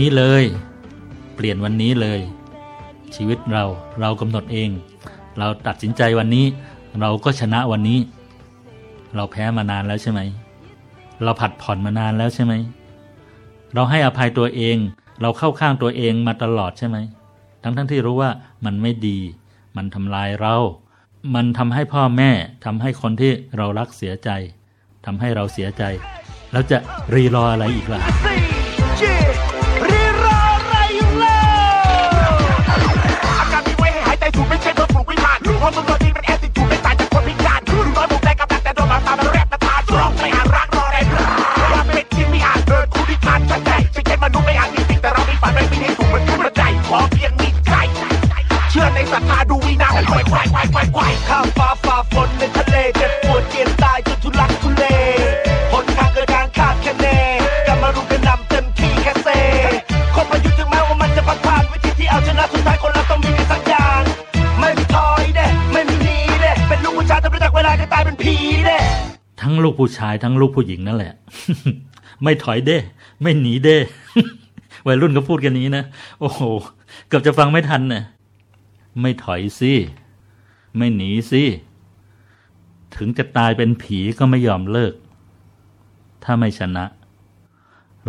[0.08, 0.44] นี้เลย
[1.34, 2.20] เปลี่ยนวันนี้เลย
[3.14, 3.64] ชีวิตเรา
[4.00, 4.70] เรากำหนดเอง
[5.38, 6.46] เราตัดสินใจวันนี้
[7.00, 7.98] เราก็ชนะวันนี้
[9.14, 10.20] เราแพ้มานานแล้วใช่ไหม
[11.24, 12.52] เราผัดผ่อนมานานแล้วใช่ไหม
[13.74, 14.76] เราให้อภัยตัวเอง
[15.22, 16.96] เราเข้าข้างตัวเองมาตลอดใช่ไหม
[17.62, 18.30] ทั้งทั้งที่รู้ว่า
[18.64, 19.18] มันไม่ดี
[19.76, 20.56] มันทำลายเรา
[21.34, 22.30] มันทำให้พ่อแม่
[22.64, 24.30] ทำให้คนที่เรารักเสียใจ
[25.06, 25.82] ทำให้เราเสียใจ
[26.52, 26.78] แล้วจะ
[27.14, 28.00] รีรออะไรอีกล่ะ
[34.34, 41.06] ให้หายใจสูดไม่ใช่เพื่อปลุกวิมานเพราะมึงตัวจริงเป็นแอสติจูดไม่ต่างจากคนพิการดูน้อยบุกได้กับดักแต่โดนมาตามมาแรปมาทาตรองไม่อาจรักรอแรง
[41.72, 47.72] ว่าเป็นที่ไม่อาจเดินคู่ที่ขาดใจไม่ใช่มนุษย์ไม่อาจมีสิ่งแต่เรามีฝันไม่มีให้สูงมันขึ้นมาใจขอเพียงมีใจ
[48.70, 53.07] เชื่อในศรัทธาดูวินาทีควายควายควายควายข้ามฟ้าฝ่าฝนในทะเลเจ็บ
[69.68, 71.14] ลูกผู้ชายทั้งลูกผู้หญิงนั่นแหละ
[72.22, 72.78] ไม่ถอยเด้
[73.22, 73.76] ไม่หนีเด้
[74.86, 75.84] วัยรุ่นก็พูดกันนี้นะ
[76.20, 76.40] โอ้โห
[77.08, 78.02] เกือบจะฟังไม่ทันเนี่ย
[79.00, 79.72] ไม่ถอยสิ
[80.76, 81.42] ไม่หนีสิ
[82.96, 84.94] ถึงจะตายเป็นผีก็ไม่ยอมเลิก
[86.24, 86.84] ถ้าไม่ชนะ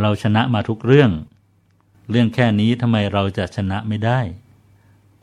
[0.01, 1.11] เราชนะมาทุกเรื่อง
[2.09, 4.19] เรื่องแค่นี้ทำไมเราจะชนะไม่ได้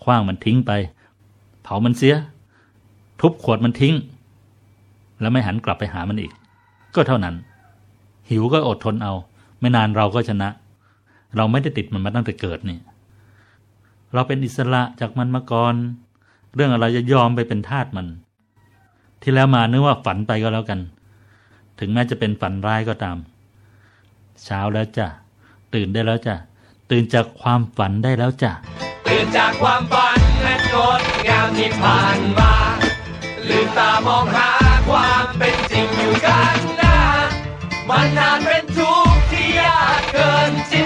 [0.02, 0.72] คว้างมันทิ้งไป
[1.62, 2.16] เผามันเสีย
[3.20, 3.94] ทุบขวดมันทิ้ง
[5.20, 6.32] แล้วไม่หันกลับไปหามันอีก
[6.94, 7.34] ก็เท่านั้น
[8.30, 9.14] หิวก็อดทนเอา
[9.60, 10.48] ไม่นานเราก็ชนะ
[11.36, 12.78] เราไม่ได้ติดมันมาตั้งแต่เกิดนี่
[14.14, 15.74] เราเป็นอิสระจากมันมาก่อน
[16.54, 18.06] เรื่องอะไรจะยอมไปเป็นทาสมัน
[19.22, 20.80] ที่แล้วมานึกว่าฝันไปก็แล้วกัน
[21.78, 23.16] ถึงแม้จะเป็นฝันร้ายก็ตาม
[24.44, 25.06] เช้าแล้วจ้ะ
[25.74, 26.34] ตื่นได้แล้วจ้ะ
[26.90, 28.52] ตื่นจากความฝันได้แล้วจ้ะ
[29.08, 32.52] ตื่นจากความฝันและงดงามที่ผ่านมา
[33.48, 34.55] ลืมตามองหา
[34.86, 36.98] ความเป็นจริงอยู่กันหน้า
[37.88, 40.80] มันนานเป็นทุกข์ที่ยากเกินจิ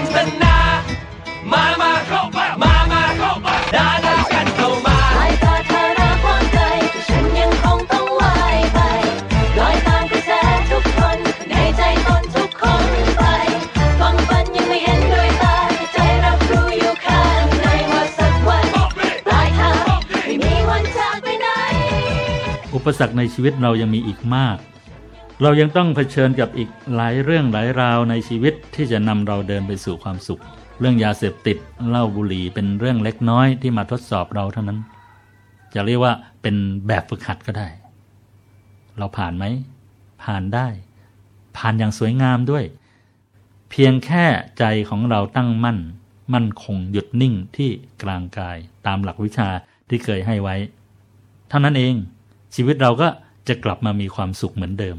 [22.81, 24.57] อุปสรรคในชีวิตเรายังมีอีกมาก
[25.41, 30.41] เรายังต้องเผชิญกับอีกหลายเรื่องหลายราวในชีวิตที่จะนำเราเดินไปสู่ความสุข
[30.79, 34.79] เรื่องยาเสพติดเหล้าบุหรี่เป็นเรื่องเล็กน้อยที่มาทดสอบเราเท่านั้น
[35.73, 36.55] จะเรียกว่าเป็น
[36.87, 37.67] แบบฝึกหัดก็ได้
[38.97, 39.45] เราผ่านไหม
[40.23, 40.67] ผ่านได้
[41.57, 42.63] ผ่านอย่างสวยงามด้วย
[43.71, 44.25] เพียงแค่
[44.59, 45.79] ใจของเราตั้งมั่น
[46.33, 47.69] มั่นคงหยุดนิ่งที่
[48.03, 49.49] กลางกายตามหลักวิชา
[49.89, 50.55] ที่เคยให้ไว้
[51.49, 51.95] เท่านั้นเอง
[52.55, 53.07] ชีวิตเราก็
[53.47, 54.97] จะกลับมามีความสุขเหมือนเดิม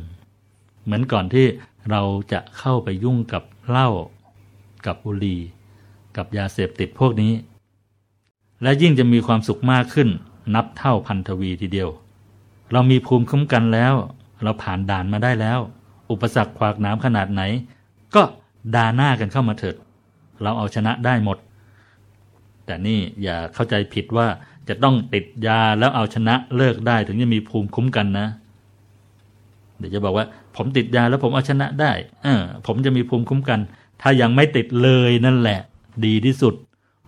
[0.85, 1.47] เหมือนก่อนที่
[1.91, 3.89] เราจะเข้าไปยุ่งกับเหล้า
[4.87, 5.41] กับบุหรี่
[6.17, 7.33] กับยาเสพติดพวกนี้
[8.63, 10.09] และยิ่งจะมีความสุขมากขึ้น
[10.55, 11.91] นับเท่าพันทวีทีเดียว
[12.73, 13.95] เรามีภูมิคุ้มกันแล้ว
[14.43, 15.59] เราผ่านด่านมาได้แล้ว
[16.11, 17.43] อุปสรรคขวากน้ำขนาดไหน
[18.15, 18.23] ก็
[18.75, 19.77] ดาหน้ากันเข้ามาเถิด
[20.43, 21.39] เราเอาชนะได้หมด
[22.67, 24.27] แต่นี่อย่าเข้าใจผิดว่า
[24.69, 28.27] จะต้องติดยาแล้วเอาชนะเลิกได้ถึงจะมีภูมิคุ้มกันนะ
[29.79, 33.61] เดี๋ยวจะบอกว่า ผมติดยาแล้วผมเอาชนะได้ เออ ผมจะมีภูมิคุ้มกัน
[34.03, 35.61] ถ้ายังไม่ติดเลยนั่นแหละ
[36.07, 36.55] ดีที่สุด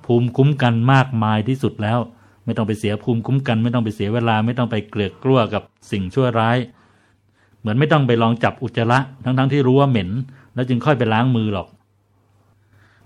[0.06, 1.98] ภูมิคุ้มกันมากมายที่สุดแล้ว
[2.44, 6.58] ไม่ต้องไปเสียภูมิคุ้มกัน ไม่ต้องไปเสียเวลา ไม่ต้องไปเกลือกกลัวกับสิ่งชั่วร้าย
[7.60, 10.10] เหมือนไม่ต้องไปลองจับอุจจาระทั้งๆทที่รู้ว่าเหม็น
[10.54, 11.68] แล้วจึงค่อยไปล้างมือหรอก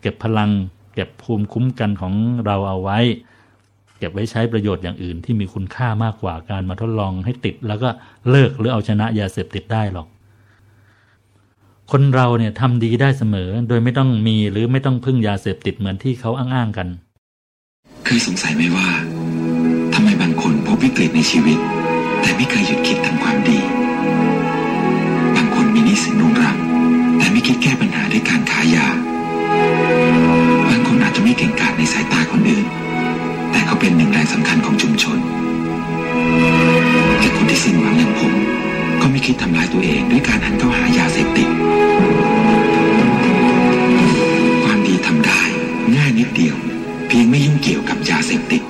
[0.01, 0.51] เก็บพลัง
[0.95, 2.15] เก็บภูมิคุ้มกันของ
[2.47, 2.99] เราเอาไว้
[3.99, 7.89] เก็บไว้ใช้ประโยชน์อย่างอื่นที่มีคุณค่ามากกว่าการมาทดลองให้ติด แล้วก็
[8.31, 10.07] เลิกหรือเอาชนะยาเสพติดได้หรอก
[11.93, 16.89] คนเราเนี่ยทำดีได้เสมอโดยไม่ต้องมีหรือไม่ต้องพึ่งยาเสพติดเหมือนที่เขาอ้างๆกัน
[18.05, 18.89] เคยสงสัยไหมว่า
[19.95, 21.59] ทำไมบางคนพบวิกฤตในชีวิต
[22.21, 23.59] แต่ไม่เคยหยุดคิดทำความดี
[25.37, 26.57] บางคนมีนี้สินรุงรัง
[27.19, 28.89] แต่ไม่คิดแก้ปัญหาด้วยการขายยา
[35.03, 35.19] ชน
[37.19, 38.35] แต่คนที่สิ้นหวังอย่างผม
[39.01, 41.49] ก็ไม่คิดทำลายตัวเองด้วยการหันเข้าหายาเสพติด
[44.65, 45.41] ความดีทำได้
[45.97, 46.57] ง่ายนิดเดียว
[47.07, 48.63] เพียงไม่ยุ่งเกี่ยวกับยาเสพติด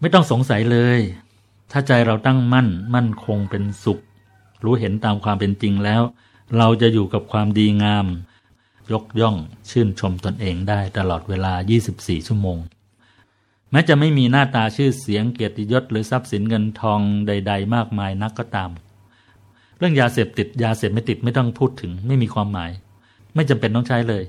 [0.00, 1.00] ไม่ต้องสงสัยเลย
[1.70, 4.00] ถ้าใจเราตั้งมั่นมั่นคงเป็นสุข
[4.64, 6.02] รู้เห็นตามความเป็นจริงแล้ว
[6.58, 8.06] เราจะอยู่กับความดีงาม
[8.92, 9.36] ยกย่อง
[9.70, 11.52] ชื่นชมตนเองได้ตลอดเวลา
[11.90, 12.58] 24 ชั่วโมง
[13.70, 18.70] แม้จะไม่มีหน้าตาชื่อเสียงเกียรติยศหรือทรัพย์สินเงินทองใด ๆ มากมายนักก็ตาม
[19.78, 22.70] เรื่องยาเสพติดยาเสพไม่ติดไม่ต้องพูดถึงไม่มีความหมาย
[23.34, 24.24] ไม่จำเป็นต้องใช้เลย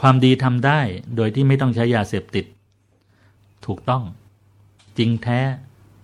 [0.00, 0.80] ความดีทำได้
[1.16, 2.44] โดยที่ไม่ต้องใช้ยาเสพติด
[3.66, 4.02] ถูกต้อง
[4.98, 5.40] จริงแท้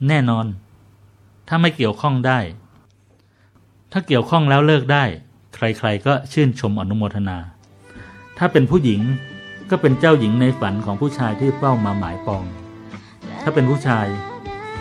[0.09, 0.47] แน่นอน
[1.49, 2.39] ถ้าไม่เกี่ยวข้องได้
[3.93, 5.05] ถ้าเกี่ยวข้องแล้วเลิกได้
[5.55, 7.39] ใครๆก็ชื่นชมอนุโมทนา
[8.39, 9.01] ถ้าเป็นผู้หญิง
[9.71, 12.43] ก็เป็นเจ้าหญิงในฝันของผู้ชายที่เฝ้ามาหมายปอง
[13.43, 14.07] ถ้าเป็นผู้ชาย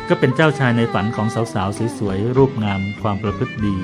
[0.10, 3.76] ก็เป็นเจ้าชายในฝันของสาวๆสวยๆรูปงามความประพฤติดี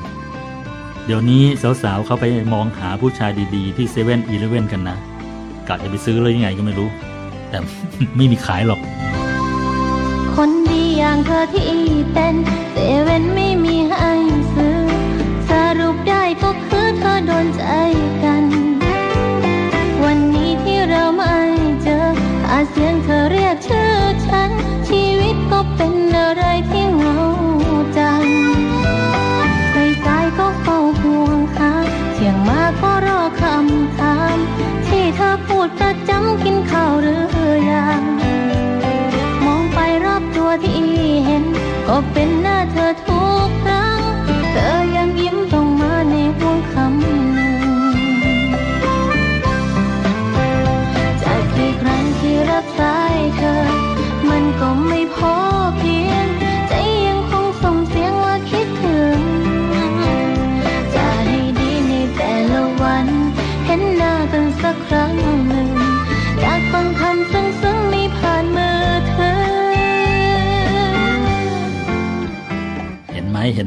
[1.05, 1.43] เดี๋ยวนี้
[1.83, 4.97] สาวๆเขาไปมองหาผู้ชายดีๆ ที่เซเว่นอีเลเว่นกันนะ
[5.67, 6.89] กะจะไปซื้อเลยยังไงก็ไม่รู้
[7.49, 7.57] แต่
[8.17, 8.79] ไม่มีขายหรอก
[10.35, 11.71] คนดีอย่างเธอที่
[12.13, 12.35] เป็น
[12.73, 14.20] เซเว่นไม่มีให้
[41.93, 43.10] ก็เป็นหน้าเธอ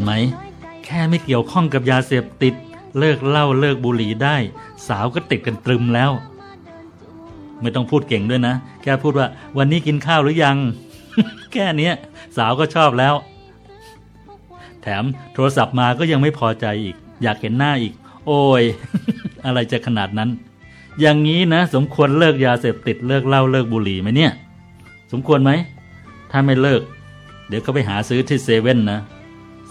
[0.05, 0.13] ไหม
[0.85, 2.55] แค่ไม่เกี่ยวข้องกับยาเสพติด
[2.99, 4.37] เลิกเหล้าเลิกบุหรี่ได้
[4.89, 6.11] สาวก็ติดกันตรึมแล้ว
[7.61, 10.57] ไม่ต้องพูดเก่งด้วยนะ แค่พูดว่า วันนี้กินข้าวหรือยัง
[11.53, 11.91] แค่นี้
[12.37, 13.15] สาวก็ชอบแล้ว
[14.83, 17.95] แถมโทรศัพท์มาก็ยังไม่พอใจอีก อยากเห็นหน้าอีก
[18.27, 18.63] โอ้ย
[19.45, 20.31] อะไรจะขนาดนั้น
[21.01, 24.33] อย่างนี้นะ สมควรเลิกยาเสพติดเลิกเหล้าเลิกบุหรี่ไหมเนี่ย
[25.13, 25.51] สมควรไหม
[26.31, 26.83] ถ้าไม่เลิก
[27.49, 29.01] เดี๋ยวก็ไปหาซื้อที่เซเว่นนะ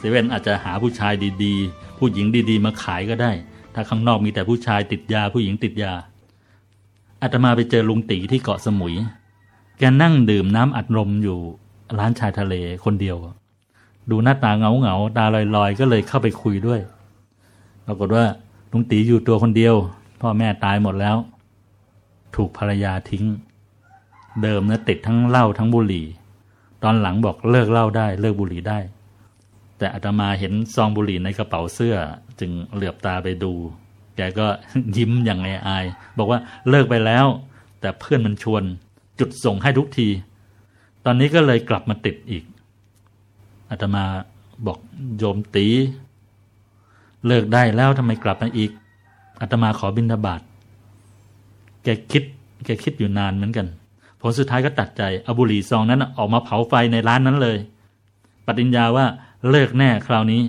[0.03, 3.31] เซเว่นอาจจะหาผู้ชายดีๆ ผู้หญิงดีๆ มาขายก็ได้
[3.73, 5.93] ถ้าข้างนอกมีแต่ผู้ชายติดยาผู้หญิงติดยา
[7.21, 8.95] อาตมาไปเจอลุงตีที่เกาะสมุย
[9.79, 11.37] แกนั่งดื่มน้ำอัดลมอยู่
[11.99, 13.17] ร้านชายทะเลคนเดียว
[14.09, 15.25] ดูหน้าตาเงาเงาๆตา
[15.55, 16.79] ลอยๆ ก็เลยเข้าไปคุยด้วย
[17.85, 18.25] ปรากฏว่า
[18.71, 19.75] ลุงตีอยู่ตัวคนเดียว
[20.21, 21.17] พ่อแม่ตายหมดแล้ว
[22.35, 23.25] ถูกภรรยาทิ้ง
[24.41, 26.05] เดิมนะติดทั้งเหล้าทั้งบุหรี่
[26.83, 28.79] ตอนหลังบอกเลิกเหล้าได้เลิกบุหรี่ได้
[29.83, 31.95] แต่อาตมาเห็นซองบุหรี่ในกระเป๋าเสื้อ
[32.39, 33.53] จึงเหลือบตาไปดู
[34.15, 34.47] แกก็
[34.97, 35.85] ยิ้มอย่างไอาย
[36.17, 37.25] บอกว่าเลิกไปแล้ว
[37.81, 38.63] แต่เพื่อนมันชวน
[39.19, 40.07] จุดส่งให้ทุกที
[41.05, 42.43] ตอนนี้ก็เลยกลับมาติดอีก
[43.71, 44.03] อาตมา
[44.65, 44.79] บอก
[45.19, 45.65] โยมตี
[47.27, 48.71] เลิกได้แล้วทำไมกลับมาอีก
[49.41, 50.41] อาตมาขอบิณฑบาต
[51.83, 52.23] แกคิด
[52.65, 53.67] แกคิดอยู่นานเหมือนกัน
[54.21, 57.57] ผลสุดท้ายก็ตัดใจเอาบุหรี่ซองนั้นออกมาเผาไฟในร้านนั้นเลย
[58.47, 59.05] ปฏิญญาว่า
[59.49, 60.41] เลิกแน่คราวนี้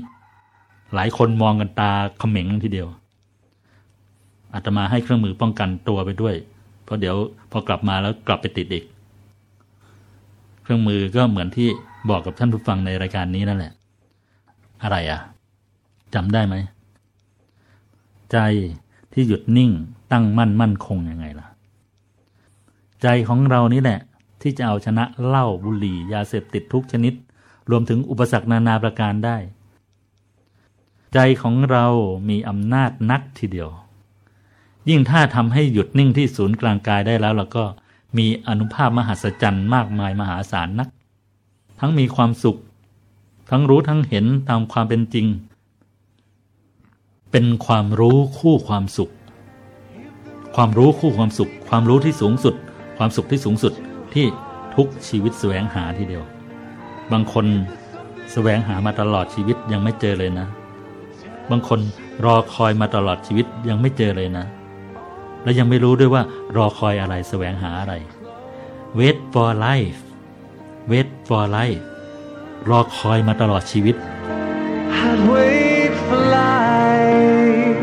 [0.94, 2.88] หลายคนมองกันตาเขม็งทีเดียว
[4.54, 6.34] อาตมาให้เครื่องมือป้องกันตัวไปด้วย
[6.84, 7.16] เพราะเดี๋ยว
[7.50, 8.84] พอกลับมาแล้วกลับไปติดอีก
[10.62, 11.68] เครื่องมือก็เหมือนที่
[12.10, 13.72] บอกกับท่านผู้ฟังในรายการนี้นั่นแหละ
[14.82, 15.20] อะไรอะ
[16.14, 16.56] จำได้ไหม
[18.32, 18.38] ใจ
[19.12, 19.70] ที่หยุดนิ่ง
[20.12, 21.46] ตั้งมั่นมั่นคงยังไงล่ะ
[23.02, 24.00] ใจของเรานี่แหละ
[24.42, 27.14] ที่จะเอาชนะเหล้าบุหรี่ ยาเสพติดทุกชนิด
[27.70, 29.36] รวมถึงอุปสรรคนานาประการได้
[31.14, 31.86] ใจของเรา
[32.28, 33.70] มีอำนาจนักทีเดียว
[34.88, 37.64] ยิ่งถ้าทำให้หยุดนิ่งที่ศูนย์กลางกายได้แล้วแล้วก็
[38.18, 40.88] มีอนุภาพมหัศจรรย์มากมายมหาศาลนัก
[41.80, 42.58] ทั้งมีความสุข
[43.50, 45.26] ทั้งรู้ทั้งเห็นตามความเป็นจริง
[47.30, 49.12] เป็นความรู้คู่ความสุข
[50.54, 52.54] ความรู้คู่ความสุข ความรู้ที่สูงสุด
[52.98, 53.72] ความสุขที่สูงสุด
[54.14, 54.26] ที่
[54.76, 56.24] ทุกชีวิตแสวงหาทีเดียว
[57.12, 57.46] บางคน
[58.32, 60.46] แสวงหามาตลอดชีวิตยังไม่เจอเลยนะ
[61.50, 61.80] บางคน
[62.24, 64.44] รอคอยมาตลอดชีวิตยังไม่เจอเลยนะ
[65.42, 66.22] และยังไม่รู้ด้วยว่า
[66.56, 67.94] รอคอยอะไรแสวงหาอะไร
[68.98, 70.00] wait for life
[70.90, 71.82] wait for life
[72.70, 73.96] รอคอยมาตลอดชีวิต
[75.06, 77.80] I'd wait for life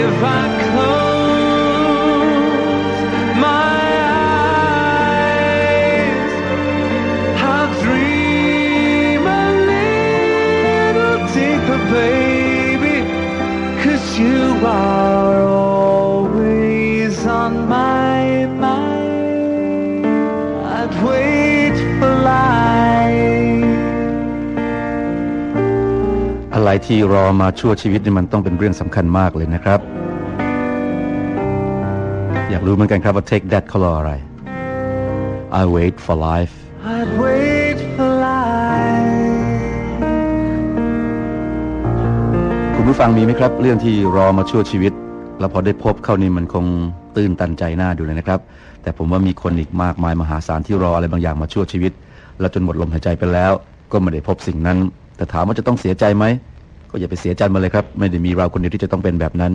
[0.00, 0.91] if I close
[26.72, 29.80] อะไรที่รอมาชั่วชีวิตนี่มันต้องเป็นเรื่องสำคัญมากเลยนะครับ
[32.50, 34.12] อยากรู้เหมือนกันครับว่า take that เขารออะไร
[35.60, 36.54] I wait for life
[36.94, 39.12] I'd wait for life.
[42.74, 44.92] คุณผู้ฟังมีไหมครับ เรื่องที่รอมาชั่วชีวิต
[45.40, 46.64] แล้วพอได้พบเข้านี่มันคง
[47.16, 48.40] ตื้นตันใจหน้าดูเลยนะครับ
[48.82, 51.92] แต่ผมว่ามีคนอีกมากมายมหาศาลที่รออะไรบางอย่างมาชั่วชีวิต
[52.40, 53.52] แล้วจนหมดลมหายใจไปแล้ว
[53.92, 54.78] ก็ไม่ได้พบสิ่งนั้น
[55.16, 56.26] แต่ถามว่าจะต้องเสียใจไหม
[56.92, 59.52] ก็อย่าไปเสียใจมาเลยครับ ไม่ได้มีเราคนเดียวที่จะต้องเป็นแบบนั้น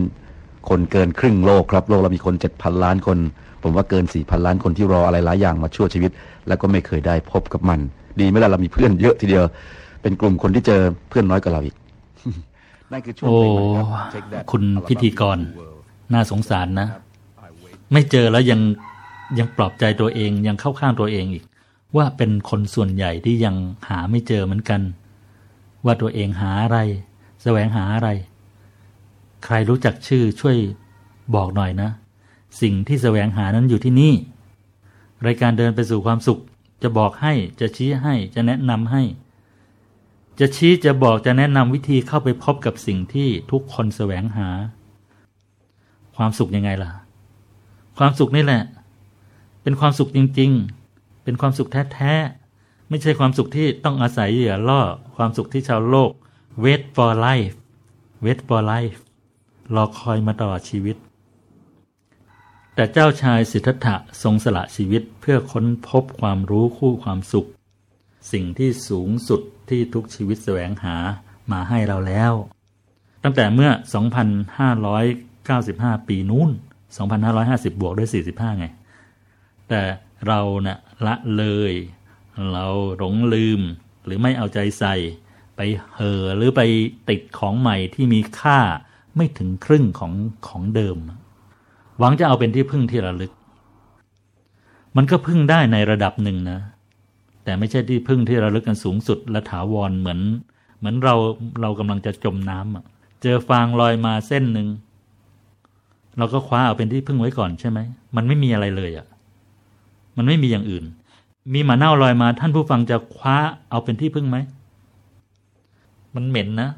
[0.68, 3.18] คนเกินครึ่งโลกครับ โลกเรามีคน 7,000 ล้านคน
[3.62, 6.10] ผมว่าเกิน 4,000 ล้านคนที่รออะไรหลายอย่างมาชั่วชีวิต
[6.48, 7.80] แล้วก็ไม่เคยได้พบกับมัน
[8.20, 9.44] ดีไหมล่ะเรามีเพื่อนเยอะทีเดียว
[10.02, 11.74] เป็นกลุ่มคนที่เจอเพื่อนน้อยกว่าเราอีก
[12.92, 15.38] นั่นคือช่วงโอ้เพลงใหม่ครับ Take That คุณพิธีกร
[16.12, 16.88] น่าสงสารนะ
[17.92, 18.60] ไม่เจอแล้วยัง
[19.38, 21.44] ยังปลอบใจตัวเองยังเข้าข้างตัวเองอีก
[21.96, 23.54] ว่าเป็นคนส่วนใหญ่ที่ยัง
[23.88, 24.80] หาไม่เจอเหมือนกัน
[25.84, 26.78] ว่าตัวเองหาอะไร
[27.42, 28.08] แสวงหาอะไร
[29.44, 30.56] ใครรู้จักชื่อช่วย
[31.34, 31.90] บอกหน่อยนะ
[32.62, 34.14] สิ่งที่แสวงหานั้นอยู่ที่นี่
[35.26, 36.40] รายการเดินไปสู่ความสุข
[36.82, 39.02] จะบอกให้จะชี้ให้จะแนะนำให้
[40.40, 44.48] จะชี้จะบอกจะแนะนำวิธีเข้าไปพบกับสิ่งที่ทุกคนแสวงหา
[46.16, 46.90] ความสุขยังไงล่ะ
[47.98, 48.62] ความสุขนี่แหละ
[49.62, 50.50] เป็นความสุขจริง
[50.88, 54.80] ๆ เป็นความสุขแท้ๆไม่ใช่ความสุขที่ต้องอาศัยเหยื่อล่อ
[55.16, 56.10] ความสุขที่ชาวโลก
[56.64, 57.56] wait for life
[58.24, 59.00] wait for life
[59.74, 60.96] รอคอยมาตลอดชีวิต
[62.74, 67.48] แต่เจ้าชายสิทธัตถะทรงสละชีวิตเพื่อค้นพบความรู้คู่ความสุข
[68.32, 70.96] สิ่งที่สูงสุดที่ทุกชีวิตแสวงหา
[71.52, 72.32] มาให้เราแล้ว
[73.22, 73.70] ตั้งแต่เมื่อ
[75.08, 76.50] 2,595 ปีนู้น
[77.14, 78.66] 2,550 บวกด้วย 45 ไง
[79.68, 79.82] แต่
[80.26, 81.72] เรานะ่ะละเลย
[82.52, 82.66] เรา
[82.98, 83.60] หลงลืม
[84.04, 84.94] หรือไม่เอาใจใส่
[85.58, 85.62] ไป
[85.94, 86.62] เห่อหรือไป
[87.08, 88.58] ติดของใหม่ที่มีค่า
[89.16, 90.12] ไม่ถึงครึ่งของ
[90.48, 90.96] ของเดิม
[91.98, 93.32] หวังจะเอาเป็นที่พึ่งที่ระลึก
[94.96, 96.58] มันก็พึ่งได้ในระดับหนึ่งนะ
[97.44, 100.20] แต่ไม่ใช่ที่พึ่งที่ระลึกกันสูงสุดและถาวรเหมือน
[100.78, 101.14] เหมือนเรา
[101.60, 104.68] เรากำลังจะจมน้ำเจอฟางลอยมาเส้นหนึ่ง
[106.18, 107.78] เราก็คว้าเอาเป็นที่พึ่งไว้ก่อนใช่ไหม
[108.16, 109.06] มันไม่มีอะไรเลยอะ่ะ
[110.16, 110.84] มันไม่มีอย่างอื่น
[111.54, 113.36] มีหมาเน่าลอยมาท่านผู้ฟังจะคว้า
[113.70, 114.36] เอาเป็นที่พึ่งไหม
[116.18, 116.68] มันเหม็นนะ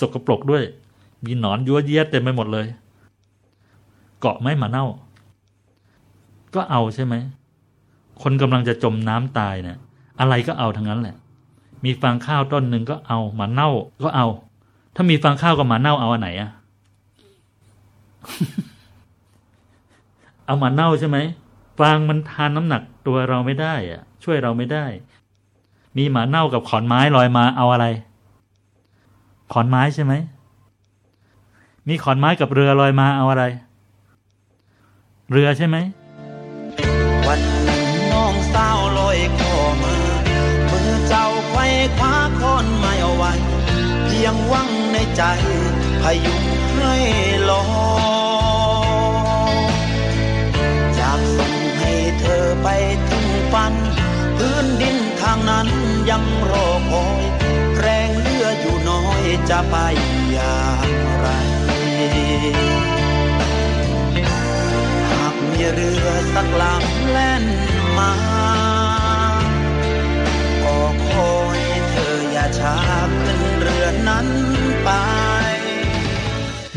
[0.00, 0.62] สกปรกด้วย
[1.24, 2.66] มีหนอนยั่วเยียดเต็มไปหมดเลย
[4.20, 4.86] เกาะไมหมาเน่า
[6.54, 7.14] ก็เอาใช่ไหม
[8.22, 9.78] คนกำลังจะจมน้ำตายเนี่ย
[10.20, 11.16] อะไรก็เอาทั้งนั้นแหละ
[11.84, 13.70] มีฟางข้าวต้นหนึ่งก็เอาหมาเน่า
[14.04, 14.26] ก็เอา
[14.94, 16.50] ถ้ามีฟางข้าวกับหมาเน่าเอาอันไหนอะ
[20.46, 21.18] เอาหมาเน่าใช่ไหม
[21.78, 24.84] ฟางมันทานน้ำหนักตัวเราไม่ได้อะช่วยเราไม่ได้
[25.96, 27.86] มีหมาเน่ากับขอนไม้ลอยมาเอาอะไร
[29.52, 30.12] ขอนไม้ใช่ไหม
[31.88, 33.44] มีขอนไม้กับเรือลอยมาเอาอะไร
[35.30, 35.76] เรือใช่ไหม
[37.26, 37.36] ว่า
[38.24, 39.94] องสาวลอยคอมา
[40.70, 41.64] มือเจ้าไขว้
[41.96, 43.32] คว้าคอนไม้เอาไว้
[44.06, 45.22] เพียงวังในใจ
[46.02, 46.44] พยุง
[46.78, 46.94] ให้
[47.50, 47.62] ลอ
[49.52, 49.56] ย
[50.98, 52.68] จากส่งให้เธอไป
[53.08, 53.74] ถึงฝัน
[54.36, 55.68] พื้นดินทางนั้น
[56.10, 57.23] ยังรอคอย
[59.50, 59.76] จะไป
[60.32, 61.26] อย่างไร
[65.10, 67.44] หากมีเรือสักลำแล่น
[67.98, 68.12] มา
[70.62, 70.76] ก็
[71.08, 72.76] ขอให้เธออย่าช้า
[73.22, 74.26] ขึ้นเรือนั้น
[74.82, 74.88] ไป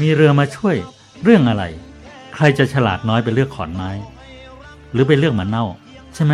[0.01, 0.75] มีเรือมาช่วย
[1.23, 1.63] เรื่องอะไร
[2.35, 3.89] ใครจะฉลาดน้อยไปเลือกขอนไม้
[4.91, 5.65] หรือไปเลือกหมันเน่า
[6.15, 6.33] ใช่ไหม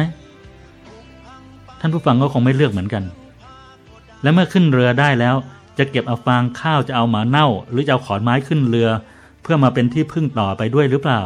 [1.79, 3.03] ท่านผู้ฟังก็คงไม่เลือกเหมือนกัน
[4.21, 5.35] และเมื่อขึ้นเรือได้แล้ว
[5.77, 8.89] จะเก็บเอาฟางข้าวจะเอาหมาเน่า หรือจะเอาขอนไม้ขึ้นเรือ
[9.41, 11.21] เพื่อมาเป็นที่พึ่งต่อไปด้วยหรือเปล่า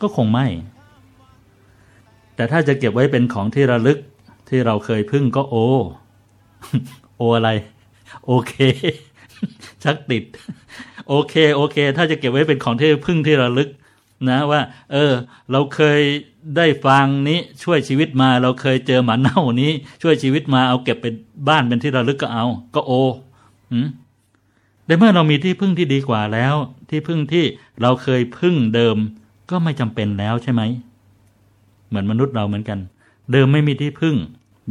[0.00, 0.46] ก็คงไม่
[2.34, 3.98] แต่ถ้าจะเก็บไว้เป็นของที่ระลึก
[4.48, 5.54] ที่เราเคยพึ่งก็โอ
[7.16, 7.50] โออะไร
[8.26, 8.54] โอเค
[9.82, 10.24] ชักติด
[11.08, 13.68] โอเค โอเค ถ้าจะเก็บไว้เป็นของที่พึ่งที่ระลึก
[14.28, 14.60] นะว่า
[14.92, 15.12] เออ
[15.50, 16.00] เราเคย
[16.56, 21.14] ได้ฟังนี้ช่วยชีวิตมา เราเคยเจอหมาเน่านี้ ช่วยชีวิตมาเอาเก็บเป็น
[21.48, 22.44] บ้านเป็นที่ระลึกก็เอา
[22.74, 22.92] ก็โอ
[23.72, 23.88] หืม
[24.86, 26.54] แต่เมื่อเรามีที่พึ่งที่ดีกว่าแล้ว
[26.90, 27.44] ที่พึ่งที่
[27.82, 28.96] เราเคยพึ่งเดิม
[29.50, 30.62] ก็ไม่จำเป็นแล้วใช่ไหม
[31.88, 32.78] เหมือนมนุษย์เราเหมือนกัน
[33.32, 34.16] เดิมไม่มีที่พึ่ง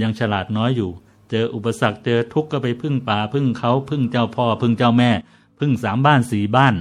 [0.01, 0.89] ยังฉลาดน้อยอยู่
[1.31, 5.11] เจออุปสรรคเจอทุกข์ก็ไปพึ่งป่าพึ่งเขาพึ่งเจ้าพ่อพึ่งเจ้าแม่
[5.59, 6.75] พึ่งสามบ้านสี่บ้าน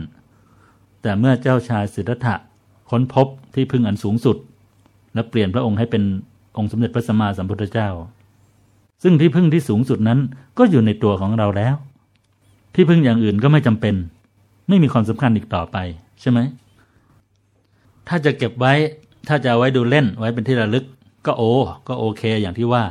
[1.03, 2.37] แต่เมื่อเจ้าชายสิทธัตถะ
[2.91, 4.37] ค้นพบที่พึ่งอันสูงสุด
[5.15, 6.03] และเปลี่ยนพระองค์ให้เป็น
[6.59, 7.89] องค์สมเด็จพระสัมมาสัมพุทธเจ้า
[9.03, 10.19] ซึ่งที่พึ่งที่สูงสุดนั้น
[10.59, 11.75] ก็อยู่ในตัวของเราแล้ว
[12.75, 13.95] ที่พึ่งอย่างอื่นก็ไม่จำเป็น
[14.69, 15.77] ไม่มีความสำคัญอีกต่อไป
[16.21, 16.39] ใช่ไหม
[18.09, 18.73] ถ้าจะเก็บไว้
[19.29, 20.85] ถ้าจะเอาไว้ดูเล่นไว้เป็นที่ระลึก
[21.27, 21.43] ก็โอ
[21.89, 22.85] ก็โอเคอย่างที่ว่า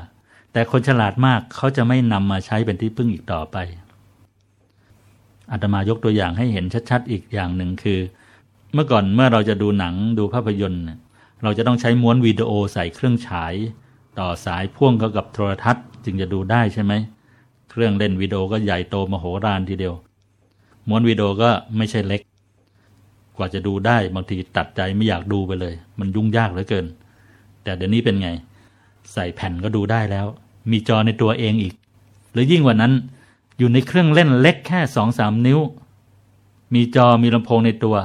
[0.54, 3.58] แต่คนฉลาดมากเขาจะไม่นำมาใช้เป็นที่พึ่งอีกต่อไป
[5.52, 8.00] อาตมายกตัวอย่างให้เห็นชัดๆ อีกอย่างหนึ่งคือ
[8.74, 10.84] เมื่อก่อนเมื่อเราจะดูหนังดูภาพยนตร์
[11.44, 13.54] เราจะต้องใช้ม้วนวิดีโอใส่เครื่องฉาย
[14.20, 16.94] ต่อสายพ่วงเข้ากับโทรทัศน์ จึงจะดูได้ใช่ไหม
[17.70, 19.96] เครื่องเล่นวิดีโอก็ใหญ่โตมโหฬารทีเดียว
[20.88, 22.22] ม้วนวิดีโอก็ไม่ใช่เล็ก
[23.38, 26.86] กว่าจะดูได้บางทีตัดใจไม่อยากดูไปเลย มันยุ่งยากเหลือเกิน
[27.64, 28.30] แต่เดี๋ยวนี้เป็นไง
[29.14, 30.28] ใส่แผ่นก็ดูได้แล้ว
[30.72, 31.74] มีจอในตัวเองอีก
[32.32, 32.94] หรือยิ่งกว่านั้น
[33.58, 35.60] อยู่ในเครื่องเล่นเล็กแค่สองสามนิ้ว
[36.74, 37.96] มีจอมีลำโพงในตัว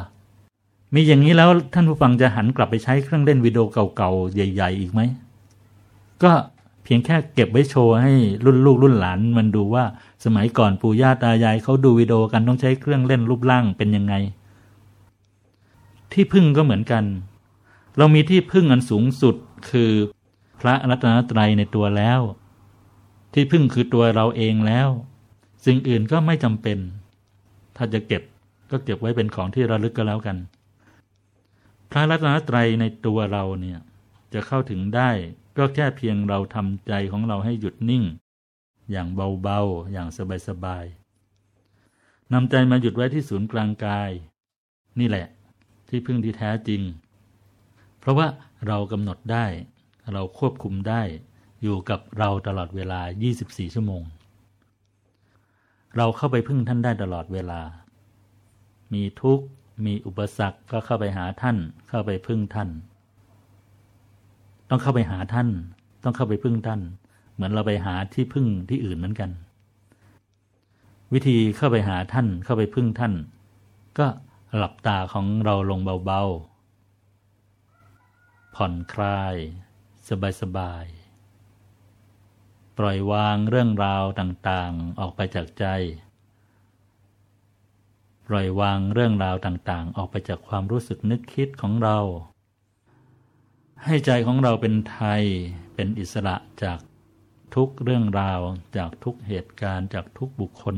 [0.94, 3.64] มีอย่างนี้แล้วท่านผู้ฟังจะหันกลับไปใช้เครื่องเล่นวิดีโอ
[3.96, 5.00] เก่าๆ ใหญ่ ๆ อีกไหม
[6.22, 6.32] ก็
[6.84, 8.12] เพียงแค่เก็บไว้โชว์ให้
[8.44, 9.84] รุ่นลูกรุ่นหลานมันดูว่า
[10.24, 14.14] สมัยก่อนปู่ย่าตายายเขาดูวิดีโอกันต้องใช้เครื่องเล่นรูปร่างเป็นยังไง
[16.12, 17.04] ที่พึ่งก็เหมือนกัน
[17.96, 19.36] เรามีที่พึ่งอันสูงสุด
[19.70, 19.90] คือ
[20.60, 22.20] พระรัตนตรัยในตัวแล้ว
[23.34, 24.88] ที่พึ่งคือตัวเราเองแล้ว
[25.64, 26.78] สิ่งอื่นก็ไม่จำเป็น
[27.76, 28.22] ถ้าจะเก็บ
[28.70, 30.36] ก็เก็บไว้เป็นของที่ระลึกก็แล้วกัน
[31.90, 33.80] พระรัตนตรัยในตัวเราเนี่ย
[34.32, 35.10] จะเข้าถึงได้
[35.58, 38.04] ก็แค่เพียงเราทำใจของเราให้หยุดนิ่ง
[38.90, 39.08] อย่าง
[39.42, 40.08] เบาๆ อย่าง
[40.48, 44.10] สบายๆนำใจมาหยุดไว้ที่ศูนย์กลางกาย
[45.00, 45.26] นี่แหละ
[45.88, 46.82] ที่พึ่งที่แท้จริง
[47.98, 48.26] เพราะว่า
[48.66, 49.46] เรากำหนดได้
[50.12, 51.02] เราควบคุมได้
[51.62, 53.00] อยู่กับเราตลอดเวลา
[53.38, 54.02] 24 ชั่วโมง
[55.96, 57.60] เราเข้าไปพึ่งท่านได้ตลอดเวลา
[58.92, 59.46] มีทุกข์
[59.84, 61.56] มีอุปสรรคก็เข้าไปหาท่าน
[61.88, 62.68] เข้าไปพึ่งท่าน
[64.68, 65.48] ต้องเข้าไปหาท่าน
[66.02, 66.80] ต้องเข้าไปพึ่งท่าน
[67.34, 69.30] เหมือนเราไปหาที่พึ่งที่อื่นเหมือนกัน
[71.12, 73.14] วิธีเข้าไปหาท่านเข้าไปพึ่งท่าน
[73.98, 74.06] ก็
[74.56, 79.36] หลับตาของเราลงเบาๆ ผ่อนคลาย
[80.40, 85.64] สบายๆ ปล่อยวางเรื่องราวต่างๆออกไปจากใจ
[88.28, 91.98] ปล่อยวางเรื่องราวต่างๆ ออกไปจากความรู้สึกนึกคิดของเรา
[93.84, 95.22] ให้ใจของเราเป็นไทย
[95.74, 96.78] เป็นอิสระจาก
[97.54, 98.40] ทุกเรื่องราว
[98.76, 100.76] จากทุกเหตุการณ์จากทุกบุคคล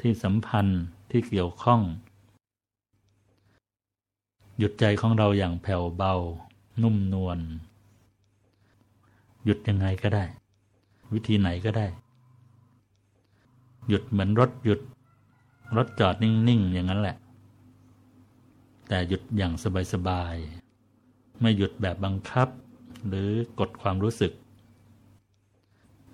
[0.00, 1.80] ที่สัมพันธ์ที่เกี่ยวข้อง
[4.58, 6.14] หยุดใจของเราอย่างแผ่วเบา
[6.82, 7.38] นุ่มนวล
[9.44, 10.24] หยุดยังไงก็ได้
[11.12, 11.86] วิธีไหนก็ได้
[13.88, 14.80] หยุดเหมือนรถหยุด
[15.76, 17.16] รถจอดนิ่ง ๆ อย่างนั้นแหละ
[18.88, 19.52] แต่หยุดอย่าง
[19.92, 20.34] สบาย
[20.88, 22.48] ๆ ไม่หยุดแบบบังคับ
[23.08, 24.32] หรือกดความรู้สึก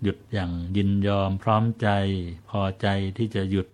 [0.02, 1.88] หยุดอย่างยินยอมพร้อมใจ
[2.48, 2.86] พอใจ
[3.18, 3.66] ที่จะหยุด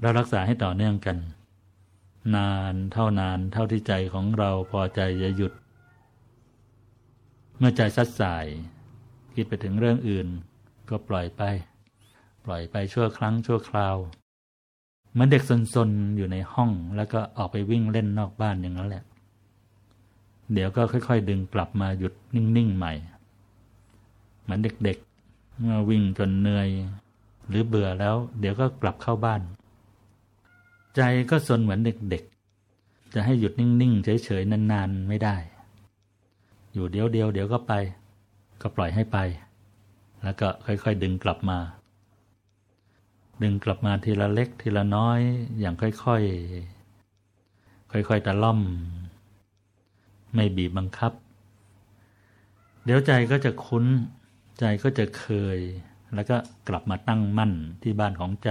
[0.00, 1.16] เรารักษาให้ต่อเนื่องกัน
[2.36, 5.52] นานเท่านานเท่าที่ใจของเราพอใจจะหยุด
[7.58, 8.46] เมื่อใจซัดสาย
[9.34, 10.28] คิดไปถึงเรื่องอื่น
[10.88, 11.42] ก็ปล่อยไป
[12.46, 13.96] ปล่อยไปชั่วครั้งชั่วคราว
[15.12, 15.42] เหมือนเด็ก
[15.74, 19.04] ซนๆอยู่ในห้องแล้วก็ออกไปวิ่งเล่นนอกบ้านอย่างนั้นแหละ
[20.52, 22.92] เดี๋ยวก็ค่อย ๆ ดึงกลับมาหยุดนิ่งๆใหม่
[24.42, 26.68] เหมือนเด็กๆเมื่อวิ่งจนเหนื่อย
[27.48, 29.40] หรือเบื่อแล้ว เดี๋ยวก็กลับเข้าบ้าน
[30.96, 35.36] ใจก็ซนเหมือนเด็กๆ จะให้หยุดนิ่งๆเฉยๆนานๆไม่ได้
[36.72, 37.72] อยู่เดียวเดียวเดี๋ยวก็ไป
[38.60, 39.18] ก็ปล่อยให้ไป
[40.22, 41.58] แล้วก็ค่อยๆดึงกลับมา
[43.42, 45.20] ดึงกลับมาทีละเล็กทีละน้อย
[45.60, 48.60] อย่างค่อยๆ ค่อยๆตะล่อม
[50.34, 51.12] ไม่บีบบังคับ
[52.84, 53.84] เดี๋ยวใจก็จะคุ้น
[54.58, 55.26] ใจก็จะเค
[55.56, 55.58] ย
[56.14, 56.36] แล้วก็
[56.68, 58.50] กลับมาตั้งมั่นที่บ้านของใจ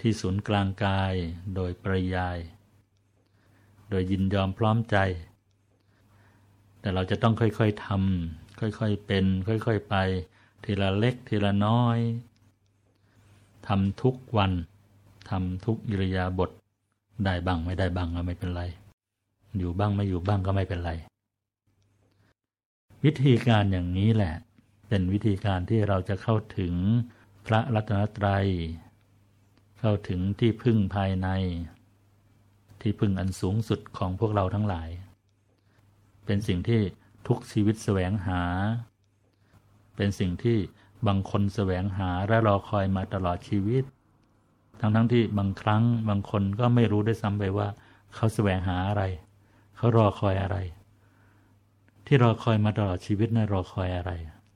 [0.00, 1.14] ที่ศูนย์กลางกาย
[1.54, 2.38] โดยปริยาย
[3.90, 4.96] โดยยินยอมพร้อมใจ
[6.80, 9.96] แต่เราจะต้องค่อยๆทำค่อยๆเป็น ค่อยๆไป
[10.64, 11.98] ทีละเล็กทีละน้อย
[13.68, 14.52] ทำทุกวัน
[15.30, 16.50] ทำทุกอิริยาบถ
[17.24, 18.62] ได้บ้างไม่ได้บ้างก็ไม่เป็นไร
[19.58, 20.90] อยู่บ้างไม่อยู่บ้างก็ไม่เป็นไร
[23.04, 24.34] วิธีการอย่างนี้แหละ
[24.88, 26.74] เป็นวิธีการที่เราจะเข้าถึง
[27.46, 28.46] พระรัตนตรัย
[29.78, 31.28] เข้าถึงที่พึ่งภายใน
[32.80, 34.88] ที่พึ่งอันสูงสุดของพวกเราทั้งหลาย
[36.26, 36.80] เป็นสิ่งที่
[37.28, 38.42] ทุกชีวิตแสวงหา
[39.96, 40.58] เป็นสิ่งที่
[41.06, 43.84] บางคนแสวงหาและรอคอยมาตลอดชีวิต
[44.80, 47.68] ทั้งทั้งที่บางครั้งบางคนก็ไม่รู้ได้ซ้ำไปว่า
[48.14, 49.02] เขาแสวงหาอะไร
[49.76, 50.56] เขารอคอยอะไร
[52.06, 54.10] ที่รอคอยมาตลอดชีวิตนะั่นรอคอยอะไร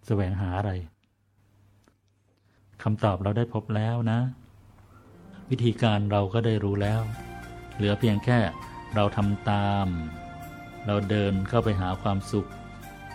[0.07, 0.73] แสวงหาอะไร
[2.83, 4.21] คำตอบเราได้พบแล้วนะ
[5.51, 7.01] วิธีการเราก็ได้รู้แล้ว
[7.77, 8.39] เหลือเพียงแค่
[8.95, 9.87] เราทำตาม
[10.87, 12.49] เราเดินเข้าไปหาความสุข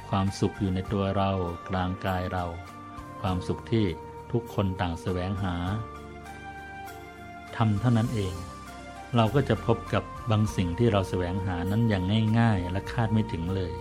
[0.09, 1.29] ความสุขอยู่ในตัวเรา
[1.69, 2.45] กลางกายเรา
[3.21, 3.85] ความสุขที่
[4.31, 5.55] ทุกคนต่างแสวงหา
[7.55, 8.33] ทำเท่านั้นเอง
[9.15, 12.03] เราก็จะพบกับบางสิ่งที่เราแสวงหานั้นอย่าง
[12.39, 13.73] ง่ายๆ และคาดไม่ถึงเลย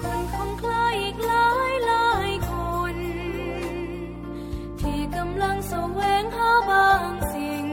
[0.00, 2.52] คนคงคลายอีกหลายหลายค
[2.94, 2.96] น
[4.80, 7.66] ที่กำลังแสวงหาบางสิ่ง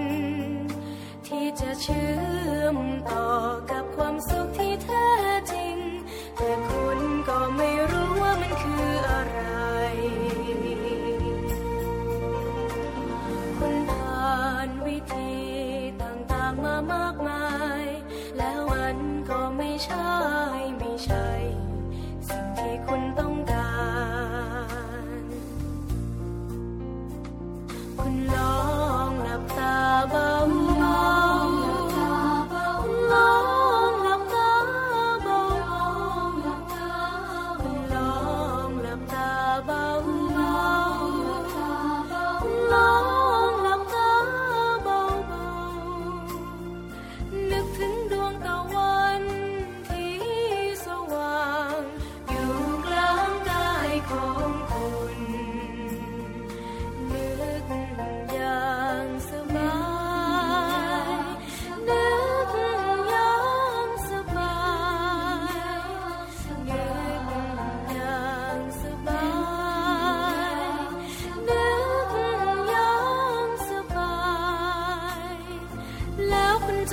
[1.27, 2.11] ที่จะเชื่
[2.61, 2.77] อม
[3.11, 3.27] ต่อ
[3.71, 3.78] กับ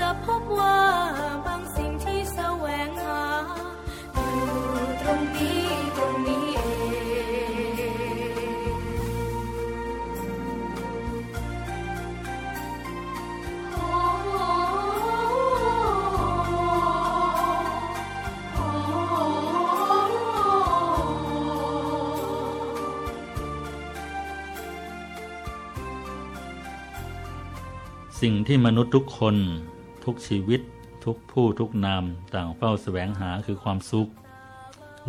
[0.08, 0.78] จะพบว่า
[1.46, 3.24] บางสิ่งที่แสวงหา
[4.14, 4.34] อยู่
[5.00, 5.64] ตรงนี้
[5.96, 6.60] ตรงนี้เอ
[7.50, 7.86] ง
[28.20, 29.36] สิ่งที่มนุษย์ทุกคน
[30.06, 30.60] ทุกชีวิต
[31.04, 32.04] ทุกผู้ทุกนาม
[32.34, 34.10] ต่างเฝ้าแสวงหาคือความสุข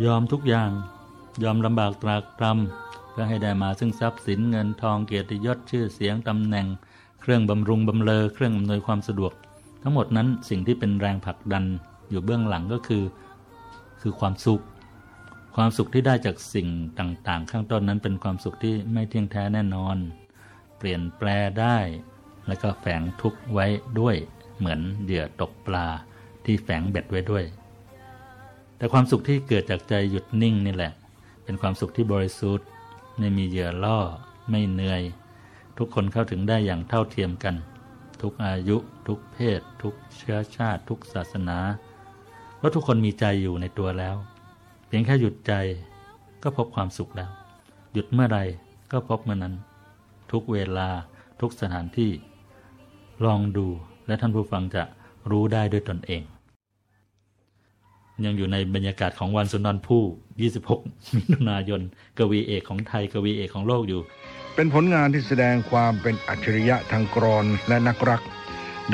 [0.04, 0.70] ยอมทุกอย่าง
[1.42, 6.66] ยอมลำบากตรากตรำเพื่อให้ได้มาซึ่งทรัพย์สินเงินทองเกียรติยศชื่อเสียงตำแหน่ง
[7.20, 9.32] เครื่องบำรุงบำเรอเครื่องอำนวยความสะดวก
[9.82, 11.64] ทั้งหมดนั้นสิ่งที่เป็นแรงผลักดัน
[12.10, 13.04] อยู่เบื้องหลังก็คือ
[14.00, 14.62] คือความสุข
[15.56, 16.68] ความสุขที่ได้จากสิ่ง
[16.98, 19.96] ต่างๆ ข้างต้นนั้นเป็นความสุขที่ไม่เที่ยงแท้แน่นอน
[20.78, 21.28] เปลี่ยนแปล
[21.60, 21.78] ได้
[22.46, 23.66] แล้วก็แฝงทุกไว้
[24.00, 24.16] ด้วย
[24.58, 25.86] เหมือนเหยื่อตกปลา
[26.44, 27.44] ที่แฝงเบ็ดไว้ด้วย
[28.76, 30.92] แต่ความสุขที่เกิดจากใจหยุดนิ่งนี่แหละ
[31.44, 32.66] เป็นความสุขที่บริสุทธิ์
[33.18, 33.98] ไม่มีเหยื่อล่อ
[34.50, 35.02] ไม่เหนื่อย
[35.78, 37.54] ทุกคนเข้าถึงได้อย่างเท่าเทียมกัน
[38.22, 41.58] ทุกอายุ ทุกเพศ ทุกเชื้อชาติ ทุกศาสนา
[42.56, 44.16] เพราะทุกคนมีใจอยู่ในตัวแล้ว
[44.86, 45.52] เพียงแค่หยุดใจ
[46.42, 47.30] ก็พบความสุขแล้ว
[47.92, 48.38] หยุดเมื่อไร
[48.92, 49.54] ก็พบเมื่อนั้น
[50.32, 50.88] ทุกเวลา
[51.40, 52.12] ทุกสถานที่
[53.24, 53.66] ลองดู
[54.08, 54.82] และท่านผู้ฟังจะ
[55.30, 56.22] รู้ได้ด้วยตนเอง
[58.24, 61.80] ยังอยู่ในบรรยากาศของวันสุนทรภู่ 26 มิถุนายน
[62.18, 64.02] กวีเอกของไทยกวีเอกของโลกอยู่
[64.54, 68.22] เป็นผลงานที่แสดงความเป็นอัจฉริยะทางกรอนและนักรัก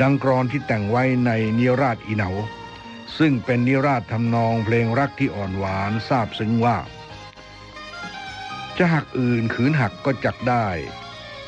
[0.01, 2.29] ดังกรอนที่แต่งไว้ในนิราชอีเหนา
[3.17, 6.77] ซึ่งเป็นนิราชทำนองเพลงรักที่อ่อนหวานซาบซึ้งว่า
[8.77, 10.67] จะหักอื่นขืนหักก็จักได้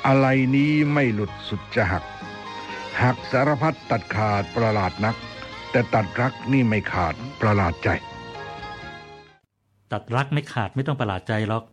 [0.08, 2.04] อะไรนี้ไม่หลุดสุดจะหัก
[3.04, 5.16] หักสารพัดตัดขาดประหลาดนัก
[5.72, 7.90] แต่ตัดรักนี่ไม่ขาดประหลาดใจ
[9.92, 11.64] ตัดรักไม่ขาดไม่ต้องประหลาดใจหรอก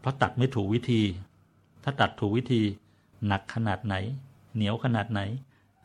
[0.00, 1.02] เพราะตัดไม่ถูกวิธี
[1.82, 2.62] ถ้าตัดถูกวิธี
[3.26, 3.94] หนักขนาดไหน
[4.54, 5.20] เหนียวขนาดไหน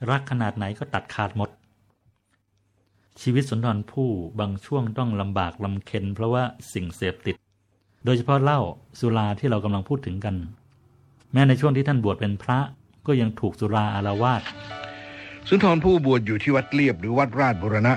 [0.10, 1.50] รักขนาดไหนก็ตัดขาดหมด
[3.22, 6.44] ชีวิตสุนทรภู่บางช่วงต้องลำบากลำเค็นเพราะว่า
[6.74, 7.36] สิ่งเสพติด
[8.06, 8.60] โดยเฉพาะเหล้า
[9.00, 10.36] สุราที่เรากำลังพูดถึงกัน
[11.32, 12.60] แม้ในช่วงที่ท่านบวชเป็นพระ
[13.08, 14.42] ก็ยังถูกสุราอารวาส
[15.48, 17.94] สุนทรภู่บวชอยู่ที่วัดเลียบหรือวัดราชบุรณะ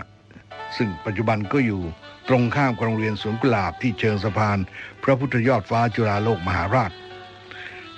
[0.77, 1.83] ซึ่งปัจจุบันก็อยู่
[2.29, 4.59] ตรงข้ามกับโรงเรียนสวนกุหลาบที่เชิงสะพาน
[5.03, 6.93] พระพุทธยอดฟ้าจุฬาโลกมหาราช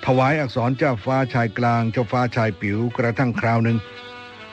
[0.05, 3.77] ถวายอักษรเจ้าฟ้าชายกลางเจ้าฟ้าชายปิ๋วกระทั่งคราวหนึ่ง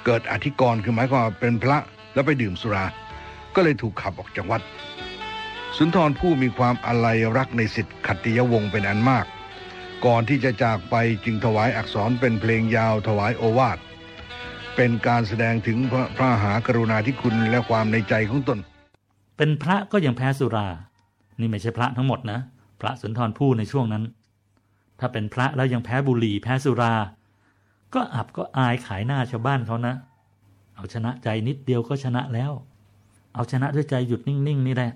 [0.04, 1.78] เกิดอธิกรคือหมายความว่าเป็นพระ
[2.14, 2.86] แล้วไปดื่มสุรา
[3.54, 4.62] ก็เลยถูกขับออกจากวัด
[5.76, 9.26] สุนทรผู้มีความอาลัยรักในสิทธิขัตติยวงศ์เป็นอันมาก
[10.06, 10.94] ก่อนที่จะจากไป
[11.24, 13.78] จึงถวายอักษรเป็นเพลงยาวถวายโอวาท
[14.76, 18.58] เป็นการแสดงถึงพระพระมหากรุณาธิคุณและความในใจของตน
[19.36, 20.68] เป็นพระก็ยังแพ้สุรา
[21.40, 22.38] นี่ไม่ใช่พระทั้งหมดนะ
[22.80, 24.04] พระสุนทรภู่ในช่วงนั้น
[24.98, 26.94] ถ้าเป็นพระแล้วยังแพ้บุหรี่แพ้สุรา
[27.94, 29.94] ก็อับก็อายขายหน้าชาวบ้านเขานะ
[30.74, 32.52] เอาชนะใจนิดเดียวก็ชนะแล้ว
[33.34, 34.92] เอาชนะด้วยใจหยุดนิ่งๆนี่แหละ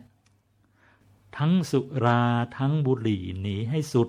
[1.36, 2.20] ทั้งสุรา
[2.58, 4.08] ทั้งบุหรี่หนีให้สุด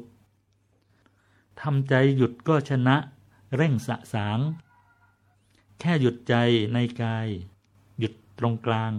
[1.61, 2.95] ทำใจหยุดก็ชนะ
[3.55, 4.39] เร่งสะสาง
[5.79, 6.35] แค่หยุดใจ
[6.73, 7.27] ในกาย
[7.99, 8.91] หยุดตรงกลาง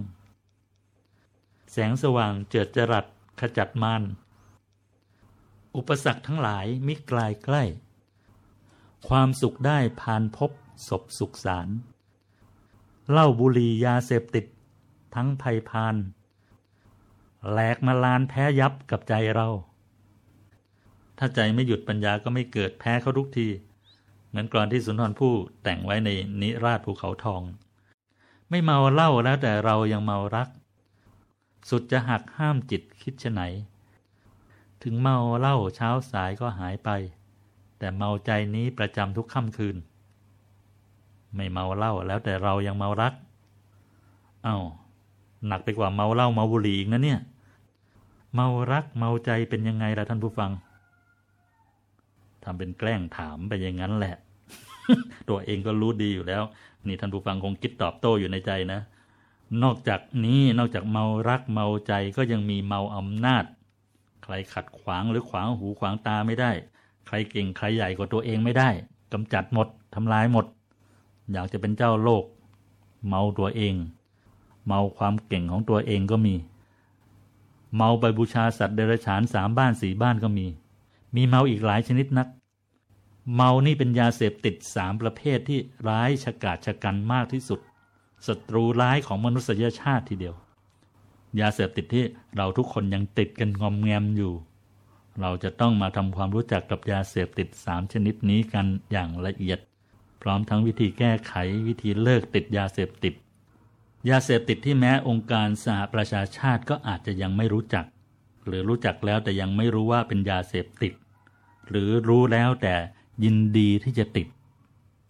[1.71, 3.05] แสงสว่างเจิดจรัส
[3.39, 4.03] ขจัดมาร
[5.75, 7.63] อุปสรรคทั้งหลายมิกลายใกล้
[9.07, 10.51] ความสุขได้ผ่านพบ
[10.87, 11.67] ศพสุขสาร
[13.11, 14.45] เหล้าบุหรี่ยาเสพติด
[15.15, 15.95] ทั้งภัยพาน
[17.49, 19.47] แหลกมาลานแพ้ยับกับใจเรา
[21.17, 23.47] ถ้าใจไม่หยุดปัญญาก็ไม่เกิดแพ้เขาทุกที
[24.29, 26.09] เหมือนกรอนที่สุนทรภู่แต่งไว้ใน
[26.41, 27.41] นิราชภูเขาทอง
[28.49, 30.47] ไม่เมาเหล้าแล้วแต่เรายังเมารัก
[31.69, 33.41] สุดจะหักห้ามจิตคิดชะไหน
[34.83, 36.89] ถึงเมาเหล้าเช้าสายก็หายไป
[37.79, 39.75] แต่เมาใจนี้ประจำทุกค่ำคืน
[41.35, 43.13] ไม่เมาเหล้าแล้วแต่เรายังเมารัก
[44.43, 44.57] เอา้า
[45.47, 47.19] หนักไปกว่าเมาเหล้าเมาบุหรี่อีกนะเนี่ย
[48.33, 50.51] เมารักเมาใจเป็นยังไงล่ะท่านผู้ฟัง
[52.47, 54.15] ทำเป็นแกล้งถามไปอย่างนั้นแหละ
[55.29, 56.43] ตัวเองก็รู้ดีอยู่แล้ว
[56.87, 58.79] นี่ท่านผู้ฟังคงคิดตอบโต้อยู่ในใจนะ
[59.63, 63.43] นอกจากนี้นอกจากเมารักเมาใจก็ยังมีเมาอำนาจ
[64.23, 66.51] ใครขัดขวางหรือขวางหูขวางตาไม่ได้
[67.07, 68.69] ใครเก่งใครใหญ่กว่าตัวเองไม่ได้
[69.13, 70.45] กำจัดหมดทำลายหมด
[71.31, 72.23] อยากจะเป็นเจ้าโลก
[73.07, 73.75] เมาตัวเอง
[74.67, 76.35] เมาความเก่งของตัวเองก็มี
[77.75, 80.47] เมาไปบูชาสัตว์เดรัจฉานสามบ้านสี่บ้านก็มี
[81.15, 82.27] มีเมาอีกหลายชนิดนัก
[83.33, 87.59] เมานี่เป็นยาเสพติดสามประเภทที่ร้ายฉกาจชะกันมากที่สุด
[88.27, 90.35] ศัตรูร้ายของมนุษยชาติทีเดียว
[91.39, 92.05] ยาเสพติดที่
[92.35, 94.33] เราทุกคนยังติดกันงอมแงมอยู่
[95.21, 99.59] เราจะต้องมาทำความรู้จักกับยาเสพติดสามชนิดนี้กันอย่างละเอียด
[100.21, 101.33] พร้อมทั้งวิธีแก้ไข
[101.67, 103.13] วิธีเลิกติดยาเสพติด
[104.09, 107.85] ยาเสพติดที่แม้องค์การสหประชาชาติก็อาจจะยังไม่รู้จัก
[108.45, 110.93] หรือรู้จักแล้วแต่ยังไม่รู้ว่าเป็นยาเสพติด
[111.69, 112.75] หรือรู้แล้วแต่
[113.23, 114.27] ยินดีที่จะติด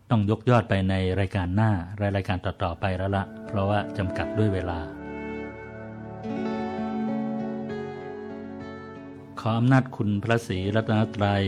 [0.09, 4.79] ต้องยกยอดไปในรายการหน้ารายการต่อๆไปแล้วละเพราะว่าจำกัดด้วยเวลา
[9.39, 11.43] ขออำนาจคุณพระศรีรัตนตรัย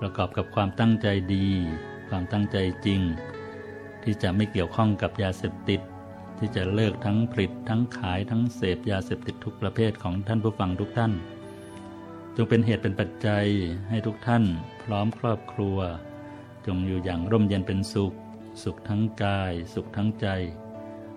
[0.00, 1.46] ประกอบกับความตั้งใจดี
[2.08, 3.00] ความตั้งใจจริง
[4.02, 5.80] ที่จะไม่เกี่ยวข้องกับยาเสพติด
[6.38, 11.12] ที่จะเลิกทั้งผลิตทั้งขายทั้งเสพยาเสพติดทุกประเภทของท่านผู้ฟังทุกท่าน
[12.44, 13.46] งเป็นเหตุเป็นปัจจัย
[13.88, 14.44] ให้ทุกท่าน
[14.82, 15.78] พร้อมครอบครัว
[16.66, 18.14] จงอยู่อย่างร่มเย็นเป็นสุข
[18.62, 20.26] สุขทั้งกาย สุขทั้งใจ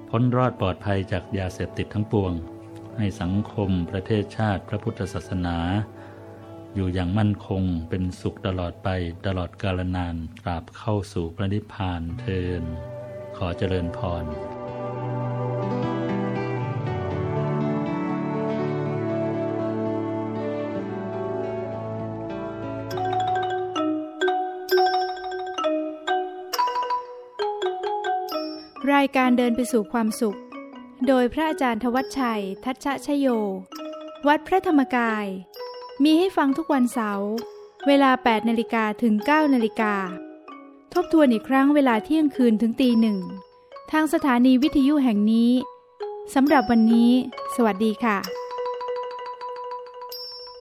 [0.10, 2.34] พ้นรอดปลอดภัยจากยาเสพติดทั้งปวง
[2.98, 5.58] ให้สังคมประเทศชาติพระพุทธศาสนา
[6.76, 8.90] อยู่อย่างมั่นคงเป็นสุขตลอดไป
[9.26, 12.64] ตลอดกาลนานตราบเข้าสู่พระนิพพานเทิน
[13.38, 30.38] ขอเจริญพรายการเดินไปสู่ความสุข
[31.08, 33.28] โดยพระอาจารย์ทวัชชัย ทัชชะชโย
[34.28, 35.26] วัดพระธรรมกาย
[36.04, 37.32] มีให้ฟังทุกวันเสาร์
[37.88, 39.94] เวลา 8นาฬิกาถึง 9นาฬิกา
[40.94, 43.18] ทบทวนอีกครั้งเวลาเที่ยงคืนถึงตีหนึ่ง
[43.92, 45.52] ทางสถานีวิทยุแห่งนี้
[46.34, 47.12] สำหรับวันนี้
[47.56, 48.43] สวัสดีค่ะ